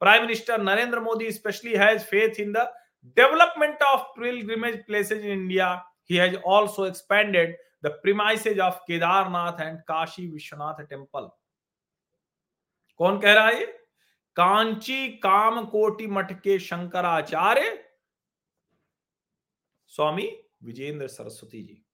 Prime 0.00 0.22
Minister 0.22 0.54
Narendra 0.54 1.02
Modi 1.04 1.26
especially 1.26 1.74
has 1.76 2.02
faith 2.02 2.38
in 2.38 2.52
the 2.52 2.66
development 3.14 3.76
of 3.92 4.06
pilgrimage 4.16 4.86
places 4.86 5.22
in 5.22 5.28
India. 5.28 5.82
He 6.04 6.16
has 6.16 6.34
also 6.46 6.84
expanded 6.84 7.54
the 7.82 7.90
premises 8.02 8.58
of 8.58 8.80
Kedarnath 8.88 9.60
and 9.60 9.80
Kashi 9.86 10.30
Vishwanath 10.30 10.88
temple. 10.88 11.28
कौन 12.98 13.18
कह 13.20 13.32
रहा 13.34 13.48
है 13.48 13.66
कांची 14.36 15.08
काम 15.22 15.64
कोटि 15.74 16.06
मठ 16.06 16.32
के 16.44 16.58
शंकराचार्य 16.58 17.76
स्वामी 19.96 20.26
विजेंद्र 20.62 21.06
सरस्वती 21.08 21.62
जी 21.62 21.84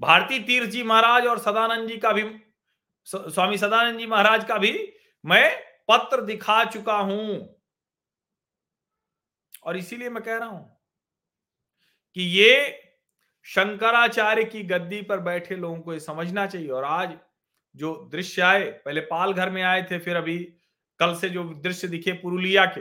भारती 0.00 0.38
तीर्थ 0.38 0.70
जी 0.70 0.82
महाराज 0.82 1.26
और 1.26 1.38
सदानंद 1.38 1.88
जी 1.88 1.96
का 1.96 2.12
भी 2.12 2.22
स्वामी 3.06 3.58
सदानंद 3.58 3.98
जी 3.98 4.06
महाराज 4.06 4.44
का 4.44 4.56
भी 4.58 4.72
मैं 5.24 5.50
पत्र 5.88 6.20
दिखा 6.22 6.64
चुका 6.64 6.96
हूँ। 6.96 7.56
और 9.64 9.76
इसीलिए 9.76 10.08
मैं 10.08 10.22
कह 10.22 10.36
रहा 10.36 10.48
हूँ 10.48 10.78
कि 12.16 12.22
ये 12.22 12.82
शंकराचार्य 13.46 14.44
की 14.44 14.62
गद्दी 14.64 15.00
पर 15.02 15.20
बैठे 15.20 15.56
लोगों 15.56 15.80
को 15.80 15.92
ये 15.92 16.00
समझना 16.00 16.46
चाहिए। 16.46 16.68
और 16.68 16.84
आज 16.84 17.16
जो 17.74 17.94
दृश्य 18.12 18.42
आए, 18.42 18.64
पहले 18.64 19.00
पाल 19.02 19.32
घर 19.32 19.50
में 19.50 19.62
आए 19.62 19.82
थे, 19.82 19.98
फिर 19.98 20.16
अभी 20.16 20.38
कल 21.00 21.14
से 21.16 21.28
जो 21.28 21.44
दृश्य 21.54 21.88
दिखे 21.88 22.12
पुरुलिया 22.12 22.64
के, 22.68 22.80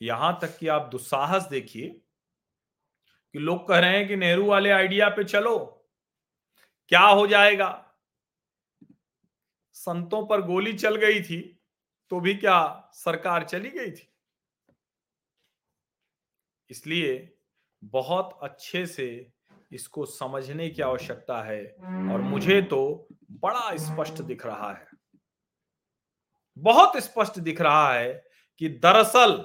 यहाँ 0.00 0.38
तक 0.42 0.56
कि 0.58 0.68
आप 0.68 0.88
दुस्साहस 0.92 1.48
देखिए 1.48 1.99
कि 3.34 3.38
लोग 3.38 3.68
कह 3.68 3.78
रहे 3.78 3.96
हैं 3.98 4.06
कि 4.08 4.16
नेहरू 4.16 4.46
वाले 4.46 4.70
आइडिया 4.70 5.08
पे 5.08 5.24
चलो, 5.24 5.58
क्या 6.88 7.00
हो 7.00 7.26
जाएगा? 7.26 7.70
संतों 9.74 10.26
पर 10.26 10.42
गोली 10.42 10.72
चल 10.72 10.96
गई 10.96 11.20
थी 11.22 11.40
तो 12.10 12.20
भी 12.20 12.34
क्या 12.34 12.90
सरकार 12.94 13.44
चली 13.44 13.70
गई 13.70 13.90
थी? 13.90 14.06
इसलिए 16.70 17.36
बहुत 17.84 18.38
अच्छे 18.42 18.86
से 18.86 19.06
इसको 19.72 20.04
समझने 20.06 20.68
की 20.70 20.82
आवश्यकता 20.82 21.42
है 21.42 21.64
और 22.10 22.20
मुझे 22.20 22.60
तो 22.62 23.08
बड़ा 23.40 23.76
स्पष्ट 23.76 24.22
दिख 24.22 24.46
रहा 24.46 24.72
है। 24.72 24.86
बहुत 26.56 26.96
स्पष्ट 26.96 27.38
दिख 27.38 27.60
रहा 27.60 27.92
है 27.94 28.12
कि 28.60 28.68
दरअसल 28.68 29.44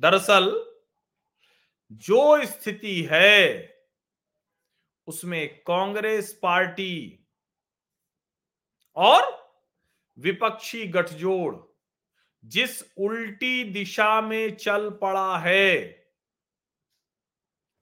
दरअसल 0.00 0.52
जो 1.90 2.46
स्थिति 2.46 3.08
है, 3.10 3.74
उसमें 5.08 5.48
कांग्रेस 5.58 6.38
पार्टी 6.42 7.24
और 8.96 9.22
विपक्षी 10.18 10.86
गठजोड़ 10.86 11.56
जिस 12.44 12.82
उल्टी 12.98 13.64
दिशा 13.64 14.20
में 14.20 14.56
चल 14.56 14.90
पड़ा 14.90 15.38
है, 15.38 16.04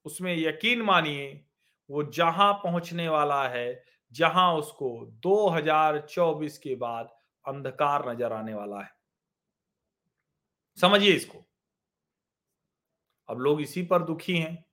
उसमें 0.06 0.36
यकीन 0.36 0.82
मानिए, 0.82 1.46
वो 1.90 2.02
जहाँ 2.02 2.52
पहुँचने 2.54 3.08
वाला 3.08 3.48
है, 3.48 3.84
जहाँ 4.12 4.54
उसको 4.54 5.06
2024 5.06 6.58
के 6.58 6.74
बाद 6.74 7.10
अंधकार 7.46 8.10
नज़र 8.10 8.32
आने 8.32 8.54
वाला 8.54 8.80
है। 8.80 8.90
समझिए 10.78 11.12
इसको। 11.12 11.51
अब 13.32 13.40
लोग 13.40 13.60
इसी 13.60 13.82
पर 13.82 14.02
दुखी 14.02 14.38
हैं 14.38 14.64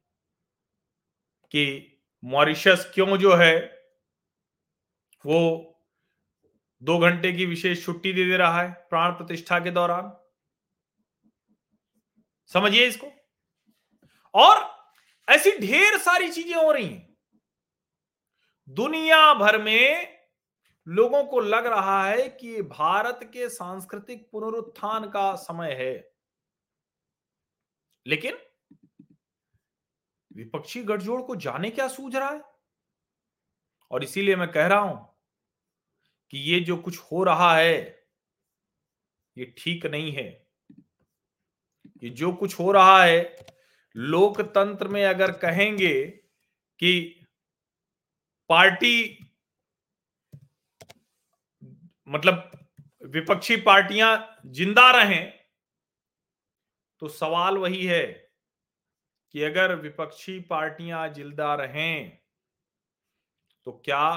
कि 1.51 1.97
मॉरिशस 2.23 2.91
क्यों 2.93 3.17
जो 3.17 3.35
है 3.35 3.57
वो 5.25 5.39
दो 6.81 6.99
घंटे 6.99 7.31
की 7.33 7.45
विशेष 7.45 7.85
छुट्टी 7.85 8.13
दे 8.13 8.25
दे 8.25 8.37
रहा 8.37 8.61
है 8.61 8.71
प्राण 8.71 9.11
प्रतिष्ठा 9.11 9.59
के 9.59 9.71
दौरान। 9.71 10.11
समझिए 12.45 12.87
इसको? 12.87 13.07
और 14.33 14.85
ऐसी 15.29 15.51
ढेर 15.57 15.97
सारी 15.97 16.29
चीज़ें 16.29 16.55
हो 16.55 16.71
रही 16.71 16.85
हैं। 16.85 17.17
दुनिया 18.69 19.33
भर 19.33 19.61
में 19.61 20.19
लोगों 20.87 21.23
को 21.23 21.39
लग 21.39 21.65
रहा 21.65 22.03
है 22.05 22.29
कि 22.29 22.61
भारत 22.61 23.19
के 23.23 23.49
सांस्कृतिक 23.49 24.29
पुनरुत्थान 24.31 25.09
का 25.09 25.35
समय 25.35 25.73
है। 25.73 26.13
लेकिन 28.07 28.37
विपक्षी 30.39 30.83
गठजोड़ 30.83 31.21
को 31.21 31.35
जाने 31.35 31.69
क्या 31.69 31.87
सूझ 31.87 32.15
रहा 32.15 32.29
है? 32.29 32.41
और 33.91 34.03
इसीलिए 34.03 34.35
मैं 34.35 34.51
कह 34.51 34.67
रहा 34.67 34.79
हूँ 34.79 35.15
कि 36.31 36.37
ये 36.37 36.59
जो 36.59 36.77
कुछ 36.77 36.99
हो 36.99 37.23
रहा 37.23 37.55
है, 37.55 38.05
ये 39.37 39.53
ठीक 39.57 39.85
नहीं 39.85 40.11
है। 40.11 40.47
ये 42.03 42.09
जो 42.09 42.31
कुछ 42.31 42.59
हो 42.59 42.71
रहा 42.71 43.03
है, 43.03 43.45
लोकतंत्र 43.95 44.87
में 44.87 45.05
अगर 45.05 45.31
कहेंगे 45.31 46.05
कि 46.79 47.25
पार्टी 48.49 49.25
मतलब 52.07 52.51
विपक्षी 53.05 53.55
पार्टियाँ 53.55 54.41
ज़िंदा 54.45 54.91
रहें 54.91 55.39
तो 56.99 57.07
सवाल 57.07 57.57
वही 57.57 57.85
है 57.85 58.28
कि 59.35 59.43
अगर 59.43 59.75
विपक्षी 59.75 60.39
पार्टियाँ 60.39 61.07
ज़िंदा 61.09 61.53
रहें 61.55 62.17
तो 63.67 63.71
क्या 63.85 64.07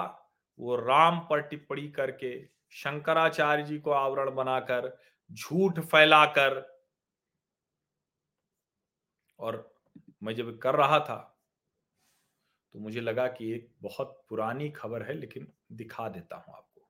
वो 0.59 0.77
राम 0.77 1.19
पर 1.21 1.41
टिप्पणी 1.41 1.89
करके 1.89 2.33
शंकराचार्य 2.73 3.63
जी 3.63 3.79
को 3.79 3.91
आवरण 3.91 4.35
बनाकर, 4.35 4.97
झूठ 5.31 5.81
फैलाकर 5.81 6.61
और 9.39 9.75
मैं 10.23 10.35
जब 10.35 10.59
कर 10.59 10.75
रहा 10.75 10.99
था 11.01 11.17
तो 12.75 12.79
मुझे 12.79 13.01
लगा 13.01 13.27
कि 13.29 13.53
एक 13.53 13.69
बहुत 13.83 14.23
पुरानी 14.29 14.69
खबर 14.71 15.03
है, 15.03 15.15
लेकिन 15.15 15.47
दिखा 15.73 16.09
देता 16.09 16.37
हूँ 16.37 16.55
आपको। 16.55 16.89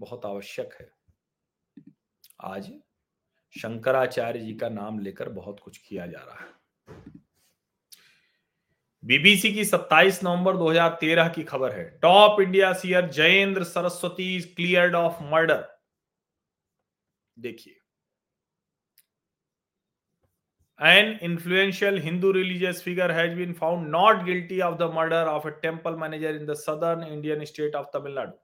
बहुत 0.00 0.26
आवश्यक 0.26 0.76
है। 0.80 0.88
आज 2.44 2.70
शंकराचार्य 3.54 4.40
जी 4.40 4.54
का 4.54 4.68
नाम 4.68 4.98
लेकर 4.98 5.28
बहुत 5.28 5.60
कुछ 5.60 5.78
किया 5.78 6.06
जा 6.06 6.18
रहा 6.18 6.44
है। 6.44 6.52
बीबीसी 9.02 9.52
की 9.54 9.64
27 9.64 10.22
नवंबर 10.24 10.56
2013 10.56 11.28
की 11.28 11.42
खबर 11.42 11.72
है। 11.72 11.84
Top 12.02 12.40
India 12.40 12.72
seer 12.72 13.08
Jayendra 13.10 13.64
Saraswati 13.64 14.40
clear 14.56 14.94
of 14.94 15.22
murder. 15.24 15.64
देखिए। 17.36 17.74
An 20.80 21.18
influential 21.22 21.98
Hindu 21.98 22.30
religious 22.32 22.82
figure 22.82 23.10
has 23.10 23.34
been 23.34 23.52
found 23.52 23.88
not 23.88 24.22
guilty 24.24 24.60
of 24.60 24.76
the 24.78 24.90
murder 24.94 25.26
of 25.26 25.46
a 25.46 25.50
temple 25.62 25.96
manager 25.96 26.36
in 26.36 26.46
the 26.46 26.54
southern 26.56 27.02
Indian 27.06 27.44
state 27.44 27.74
of 27.74 27.86
Tamil Nadu 27.94 28.38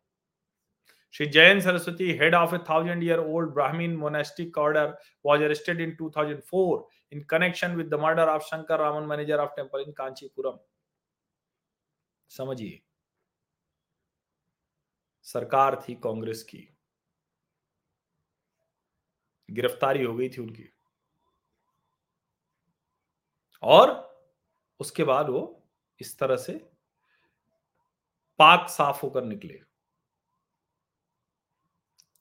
Shri 1.14 1.26
Jayant 1.26 1.62
Saraswati 1.62 2.10
head 2.12 2.34
of 2.34 2.54
a 2.54 2.58
thousand 2.70 3.02
year 3.02 3.18
old 3.18 3.50
Brahmin 3.54 3.96
monastic 3.96 4.58
order 4.58 4.96
was 5.24 5.42
arrested 5.42 5.80
in 5.80 5.94
two 5.94 6.10
thousand 6.16 6.40
four 6.42 6.86
in 7.14 7.24
connection 7.24 7.76
with 7.76 7.90
the 7.90 7.98
murder 7.98 8.22
of 8.22 8.44
Shankar 8.44 8.78
Raman, 8.78 9.06
manager 9.06 9.40
of 9.40 9.54
temple 9.56 9.84
in 9.86 9.92
Kanchipuram. 9.92 10.58
समझिए 12.30 12.80
सरकार 15.22 15.74
थी 15.82 15.94
कांग्रेस 15.94 16.42
की 16.42 16.58
गिरफ्तारी 19.48 20.02
हो 20.04 20.14
गई 20.14 20.28
थी 20.28 20.40
उनकी 20.42 20.68
और 23.62 23.92
उसके 24.80 25.04
बाद 25.04 25.28
वो 25.28 25.42
इस 26.00 26.18
तरह 26.18 26.36
से 26.36 26.52
पाक 28.38 28.68
साफ़ 28.68 29.00
होकर 29.02 29.24
निकले 29.24 29.60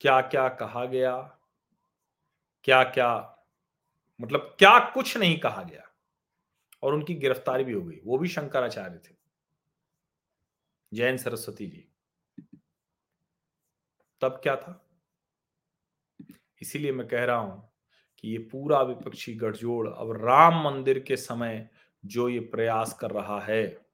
क्या 0.01 0.21
क्या 0.21 0.47
कहा 0.61 0.85
गया 0.85 1.15
क्या 2.63 2.83
क्या 2.83 3.32
मतलब 4.21 4.55
क्या 4.59 4.79
कुछ 4.79 5.17
नहीं 5.17 5.39
कहा 5.39 5.63
गया। 5.63 5.89
और 6.83 6.93
उनकी 6.93 7.15
गिरफ्तारी 7.15 7.63
भी 7.63 7.73
हो 7.73 7.81
गई, 7.81 7.99
वो 8.03 8.17
भी 8.17 8.27
शंकराचार्य 8.27 8.97
थे। 8.97 9.15
जैन 10.93 11.17
सरस्वती 11.17 11.67
जी। 11.67 11.87
तब 14.21 14.39
क्या 14.43 14.55
था? 14.55 14.85
इसीलिए 16.61 16.91
मैं 16.91 17.07
कह 17.07 17.23
रहा 17.23 17.35
हूँ 17.35 17.73
कि 18.19 18.29
ये 18.29 18.37
पूरा 18.37 18.81
विपक्षी 18.81 19.33
गठजोड़ 19.33 19.87
अब 19.89 20.11
राम 20.11 20.63
मंदिर 20.63 20.99
के 20.99 21.17
समय 21.17 21.69
जो 22.05 22.29
ये 22.29 22.39
प्रयास 22.39 22.93
कर 22.93 23.11
रहा 23.11 23.39
है, 23.39 23.85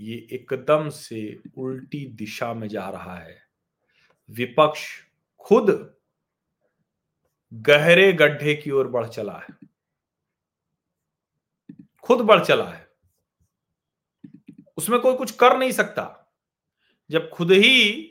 ये 0.00 0.28
एकदम 0.32 0.88
से 0.88 1.42
उल्टी 1.56 2.06
दिशा 2.06 2.54
में 2.54 2.68
जा 2.68 2.88
रहा 2.90 3.16
है। 3.16 3.42
विपक्ष 4.30 5.02
खुद 5.38 5.95
गहरे 7.52 8.12
गड्ढे 8.12 8.54
की 8.54 8.70
ओर 8.70 8.88
बढ़ 8.88 9.06
चला 9.06 9.38
है। 9.38 9.54
खुद 12.04 12.20
बढ़ 12.20 12.44
चला 12.44 12.64
है। 12.64 12.84
उसमें 14.76 15.00
कोई 15.00 15.16
कुछ 15.16 15.30
कर 15.30 15.56
नहीं 15.58 15.72
सकता। 15.72 16.12
जब 17.10 17.28
खुद 17.30 17.52
ही 17.52 18.02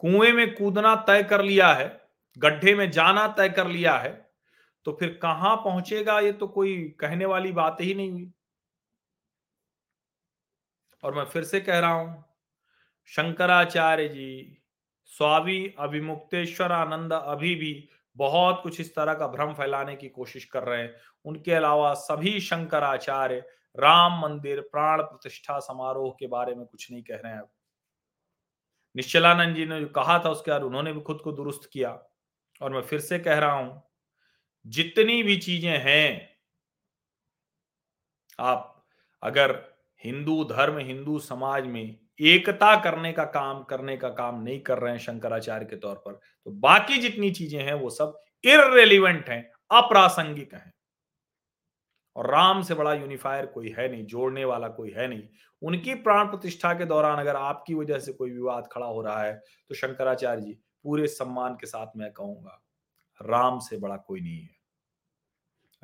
कुएँ 0.00 0.32
में 0.32 0.54
कूदना 0.54 0.94
तय 1.06 1.22
कर 1.22 1.42
लिया 1.42 1.72
है, 1.72 1.88
गड्ढे 2.36 2.74
में 2.74 2.90
जाना 2.90 3.26
तय 3.28 3.48
कर 3.48 3.66
लिया 3.66 3.96
है 3.98 4.10
तो 4.86 4.92
फिर 4.92 5.18
कहाँ 5.22 5.56
पहुंचेगा 5.56 6.18
ये 6.20 6.32
तो 6.32 6.46
कोई 6.48 6.76
कहने 7.00 7.24
वाली 7.24 7.52
बात 7.52 7.80
ही 7.80 7.94
नहीं 7.94 8.10
हुई। 8.10 8.30
और 11.02 11.14
मैं 11.14 11.24
फिर 11.24 11.44
से 11.44 11.60
कह 11.60 11.78
रहा 11.78 11.90
हूँ, 11.90 12.24
शंकराचार्य 13.08 14.08
जी, 14.08 14.58
स्वामी 15.12 15.74
अभिमुक्तेश्वर 15.78 16.72
आनंद 16.72 17.12
अभी 17.12 17.54
भी 17.54 17.72
बहुत 18.16 18.60
कुछ 18.62 18.80
इस 18.80 18.94
तरह 18.94 19.14
का 19.14 19.26
भ्रम 19.26 19.52
फैलाने 19.54 19.96
की 19.96 20.08
कोशिश 20.08 20.44
कर 20.44 20.62
रहे 20.62 20.82
हैं। 20.82 20.94
उनके 21.24 21.52
अलावा 21.52 21.94
सभी 21.94 22.40
शंकराचार्य 22.40 23.44
राम 23.78 24.20
मंदिर, 24.20 24.60
प्राण 24.60 25.02
प्रतिष्ठा 25.02 25.58
समारोह 25.58 26.10
के 26.20 26.26
बारे 26.26 26.54
में 26.54 26.66
कुछ 26.66 26.90
नहीं 26.92 27.02
कह 27.02 27.16
रहे 27.16 27.32
हैं। 27.32 27.42
निश्चलानंद 28.96 29.56
जी 29.56 29.66
ने 29.66 29.80
जो 29.80 29.88
कहा 29.88 30.18
था 30.18 30.30
उसके 30.30 30.50
बाद 30.50 30.62
उन्होंने 30.62 30.92
भी 30.92 31.00
खुद 31.00 31.20
को 31.20 31.32
दुरुस्त 31.32 31.70
किया। 31.72 32.02
और 32.60 32.72
मैं 32.72 32.82
फिर 32.82 33.00
से 33.00 33.18
कह 33.18 33.38
रहा 33.38 33.52
हूँ, 33.52 33.82
जितनी 34.66 35.22
भी 35.22 35.36
चीज़ें 35.36 35.78
हैं, 35.78 36.38
आप 38.38 38.86
अगर 39.22 39.76
हिंदू 40.04 40.44
धर्म, 40.44 40.78
हिंदू 40.78 41.18
समाज 41.18 41.66
में 41.66 42.01
एकता 42.20 42.74
करने 42.80 43.12
का 43.12 43.24
काम, 43.26 43.62
करने 43.62 43.96
का 43.96 44.08
काम 44.10 44.42
नहीं 44.42 44.60
कर 44.60 44.78
रहे 44.78 44.92
हैं 44.92 44.98
शंकराचार्य 45.00 45.66
के 45.66 45.76
तौर 45.76 45.94
पर। 45.96 46.12
तो 46.12 46.50
बाकी 46.50 46.98
जितनी 46.98 47.30
चीज़ें 47.30 47.62
हैं 47.62 47.74
वो 47.74 47.90
सब 47.90 48.18
इरेलीवेंट 48.44 49.28
हैं, 49.28 49.42
अप्रासंगिक 49.72 50.54
हैं। 50.54 50.70
और 52.16 52.30
राम 52.30 52.62
से 52.62 52.74
बड़ा 52.74 52.92
यूनिफायर 52.94 53.46
कोई 53.46 53.74
है 53.78 53.90
नहीं, 53.90 54.04
जोड़ने 54.06 54.44
वाला 54.44 54.68
कोई 54.70 54.90
है 54.90 55.06
नहीं। 55.08 55.28
उनकी 55.62 55.94
प्राण 55.96 56.26
प्रतिष्ठा 56.26 56.72
के 56.74 56.84
दौरान 56.84 57.18
अगर 57.18 57.36
आपकी 57.36 57.74
वजह 57.74 57.98
से 57.98 58.12
कोई 58.12 58.30
विवाद 58.30 58.68
खड़ा 58.72 58.86
हो 58.86 59.02
रहा 59.02 59.22
है 59.22 59.34
तो 59.70 59.74
शंकराचार्य 59.74 60.40
जी, 60.40 60.52
पूरे 60.84 61.06
सम्मान 61.08 61.54
के 61.54 61.66
साथ 61.66 61.96
मैं 61.96 62.10
कहूँगा, 62.12 62.60
राम 63.20 63.58
से 63.58 63.76
बड़ा 63.76 63.96
कोई 63.98 64.20
नहीं 64.20 64.40
है। 64.40 64.60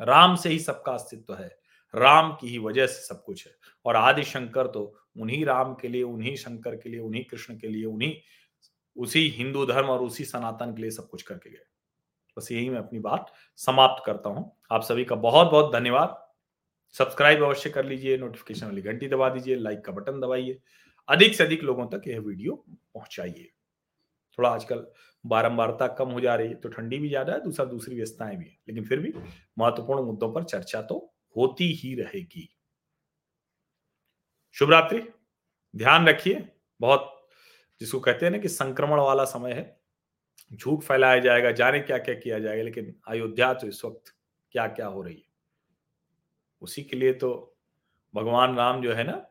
राम 0.00 0.34
से 0.36 0.48
ही 0.48 0.58
सबका 0.58 0.92
अस्तित्व 0.92 1.34
है। 1.34 1.48
राम 1.94 2.32
की 2.32 2.48
ही 2.48 2.58
वजह 2.58 2.86
से 2.86 3.00
सब 3.04 3.22
कुछ 3.24 3.46
है। 3.46 3.52
और 3.86 3.96
आदि 3.96 4.22
शंकर 4.24 4.66
तो 4.66 4.82
उन्हीं 5.18 5.44
राम 5.44 5.74
के 5.74 5.88
लिए, 5.88 6.02
उन्हीं 6.02 6.34
शंकर 6.36 6.76
के 6.76 6.88
लिए, 6.88 7.00
उन्हीं 7.00 7.24
कृष्ण 7.24 7.56
के 7.58 7.68
लिए, 7.68 7.84
उन्हीं 7.84 8.14
उसी 8.96 9.28
हिंदू 9.28 9.64
धर्म 9.66 9.86
और 9.86 10.02
उसी 10.02 10.24
सनातन 10.24 10.74
के 10.74 10.82
लिए 10.82 10.90
सब 10.90 11.08
कुछ 11.08 11.22
करके 11.22 11.50
गए। 11.50 11.64
बस 12.36 12.50
यही 12.52 12.68
मैं 12.68 12.78
अपनी 12.78 12.98
बात 13.00 13.32
समाप्त 13.58 14.02
करता 14.06 14.30
हूँ। 14.30 14.50
आप 14.72 14.82
सभी 14.82 15.04
का 15.04 15.14
बहुत 15.16 15.50
बहुत 15.50 15.72
धन्यवाद। 15.72 16.16
सब्सक्राइब 16.94 17.42
अवश्य 17.44 17.70
कर 17.70 17.84
लीजिए, 17.84 18.16
नोटिफिकेशन 18.18 18.66
वाली 18.66 18.82
घंटी 18.82 19.08
दबा 19.08 19.28
दीजिए, 19.28 19.56
लाइक 19.56 19.80
का 19.80 19.92
बटन 19.92 20.20
दबाइए, 20.20 20.58
अधिक 21.08 21.34
से 21.34 21.44
अधिक 21.44 21.62
लोगों 21.62 21.86
तक 21.88 22.08
यह 22.08 22.20
वीडियो 22.20 22.54
पहुंचाइए। 22.94 23.50
थोड़ा 24.38 24.48
आजकल 24.50 24.86
बारंबारता 25.24 25.86
कम 25.88 26.08
हो 26.08 26.20
जा 26.20 26.34
रही 26.34 26.48
है 26.48 26.54
तो 26.54 26.68
ठंडी 26.68 26.98
भी 26.98 27.08
ज़्यादा 27.08 27.32
है 27.32 27.40
दूसरा 27.40 27.64
दूसरी 27.66 27.94
व्यवस्थाएँ 27.94 28.36
भी 28.36 28.44
है, 28.44 28.56
लेकिन 28.68 28.84
फिर 28.84 29.00
भी 29.00 29.12
महत्वपूर्ण 29.58 30.02
मुद्दों 30.02 30.32
पर 30.32 30.44
चर्चा 30.44 30.82
तो 30.82 30.98
होती 31.36 31.72
ही 31.74 31.94
रहेगी। 31.94 32.48
शुभ 34.56 34.70
रात्रि। 34.70 35.02
ध्यान 35.76 36.08
रखिए, 36.08 36.48
बहुत 36.80 37.28
जिसको 37.80 38.00
कहते 38.00 38.26
हैं 38.26 38.32
ना 38.32 38.38
कि 38.38 38.48
संक्रमण 38.48 39.00
वाला 39.00 39.24
समय 39.24 39.52
है। 39.52 39.80
झूठ 40.52 40.82
फैलाया 40.82 41.18
जाएगा, 41.18 41.50
जाने 41.50 41.80
क्या 41.80 41.98
क्या 41.98 42.14
किया 42.14 42.38
जाएगा, 42.38 42.62
लेकिन 42.62 42.94
अयोध्या 43.08 43.54
तो 43.54 43.66
इस 43.66 43.84
वक्त 43.84 44.14
क्या 44.52 44.66
क्या 44.66 44.86
हो 44.86 45.02
रही 45.02 45.14
है? 45.14 45.22
उसी 46.62 46.82
के 46.82 46.96
लिए 46.96 47.12
तो 47.12 47.56
भगवान 48.14 48.56
राम 48.56 48.82
जो 48.82 48.92
है 48.92 49.04
ना, 49.04 49.26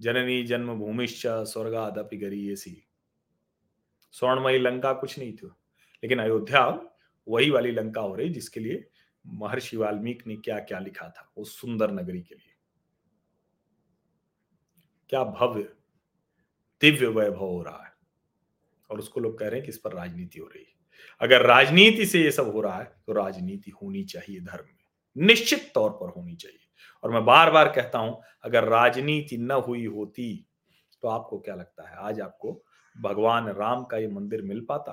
जननी 0.00 0.42
जन्म 0.42 0.74
भूमिश्च 0.74 1.26
स्वर्गादपि 1.26 2.16
गरी 2.16 2.52
ऐसी 2.52 2.86
स्वर्णमयी 4.12 4.58
लंका 4.58 4.92
कुछ 4.92 5.18
नहीं 5.18 5.32
थी। 5.32 5.46
लेकिन 6.02 6.18
अयोध्या 6.18 6.66
वही 7.28 7.50
वाली 7.50 7.70
लंका 7.70 8.00
हो 8.00 8.14
रही, 8.14 8.28
जिसके 8.28 8.60
लिए 8.60 8.84
महर्षि 9.26 9.76
वाल्मीकि 9.76 10.30
ने 10.30 10.36
क्या 10.36 10.58
क्या 10.58 10.78
लिखा 10.78 11.08
था, 11.08 11.32
उस 11.36 11.60
सुंदर 11.60 11.90
नगरी 11.90 12.20
के 12.22 12.34
लिए। 12.34 12.53
क्या 15.10 15.22
भव्य, 15.24 15.62
दिव्य 16.82 17.06
वैभव 17.08 17.36
हो 17.36 17.62
रहा 17.62 17.82
है। 17.84 17.92
और 18.90 18.98
उसको 18.98 19.20
लोग 19.20 19.38
कह 19.38 19.46
रहे 19.46 19.56
हैं 19.56 19.62
कि 19.62 19.68
इस 19.68 19.78
पर 19.78 19.92
राजनीति 19.92 20.38
हो 20.38 20.46
रही 20.46 20.62
है। 20.62 20.72
अगर 21.20 21.46
राजनीति 21.46 22.06
से 22.06 22.22
ये 22.22 22.30
सब 22.30 22.50
हो 22.52 22.60
रहा 22.60 22.78
है 22.78 22.84
तो 23.06 23.12
राजनीति 23.12 23.70
होनी 23.72 24.02
चाहिए 24.04 24.40
धर्म 24.40 24.64
में। 24.66 25.26
निश्चित 25.26 25.70
तौर 25.74 25.90
पर 25.90 26.08
होनी 26.10 26.34
चाहिए। 26.36 26.58
और 27.04 27.10
मैं 27.10 27.24
बार 27.24 27.50
बार 27.50 27.72
कहता 27.72 27.98
हूँ, 27.98 28.20
अगर 28.44 28.64
राजनीति 28.64 29.36
न 29.36 29.50
हुई 29.66 29.84
होती 29.86 30.46
तो 31.02 31.08
आपको 31.08 31.38
क्या 31.38 31.54
लगता 31.54 31.88
है? 31.88 31.96
आज 31.98 32.20
आपको 32.20 32.62
भगवान 32.96 33.48
राम 33.48 33.84
का 33.84 33.98
ये 33.98 34.06
मंदिर 34.08 34.42
मिल 34.42 34.64
पाता? 34.68 34.92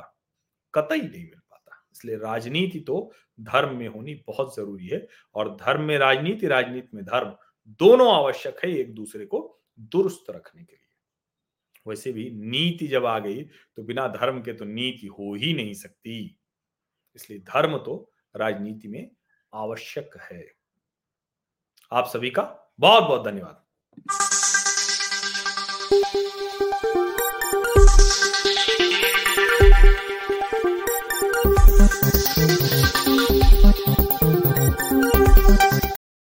कतई 0.73 0.97
नहीं 0.97 1.23
मिल 1.23 1.39
पाता। 1.41 1.83
इसलिए 1.91 2.15
राजनीति 2.15 2.79
तो 2.79 3.11
धर्म 3.39 3.75
में 3.77 3.87
होनी 3.87 4.13
बहुत 4.27 4.55
ज़रूरी 4.55 4.87
है। 4.87 5.07
और 5.35 5.55
धर्म 5.55 5.81
में 5.81 5.97
राजनीति 5.97 6.47
राजनीति 6.47 6.97
में 6.97 7.03
धर्म, 7.05 7.35
दोनों 7.69 8.11
आवश्यक 8.13 8.63
है 8.65 8.71
एक 8.71 8.93
दूसरे 8.95 9.25
को 9.25 9.39
दुरुस्त 9.79 10.29
रखने 10.29 10.63
के 10.63 10.73
लिए। 10.73 10.79
वैसे 11.87 12.11
भी 12.11 12.29
नीति 12.31 12.87
जब 12.87 13.05
आ 13.05 13.17
गई 13.19 13.43
तो 13.43 13.83
बिना 13.83 14.07
धर्म 14.07 14.41
के 14.41 14.53
तो 14.53 14.65
नीति 14.65 15.07
हो 15.07 15.33
ही 15.35 15.53
नहीं 15.53 15.73
सकती। 15.73 16.37
इसलिए 17.15 17.39
धर्म 17.39 17.77
तो 17.77 18.11
राजनीति 18.35 18.87
में 18.87 19.11
आवश्यक 19.53 20.17
है। 20.31 20.45
आप 21.91 22.07
सभी 22.07 22.29
का 22.29 22.43
बहुत 22.79 23.03
बहुत 23.03 23.25
धन्यवाद। 23.25 23.65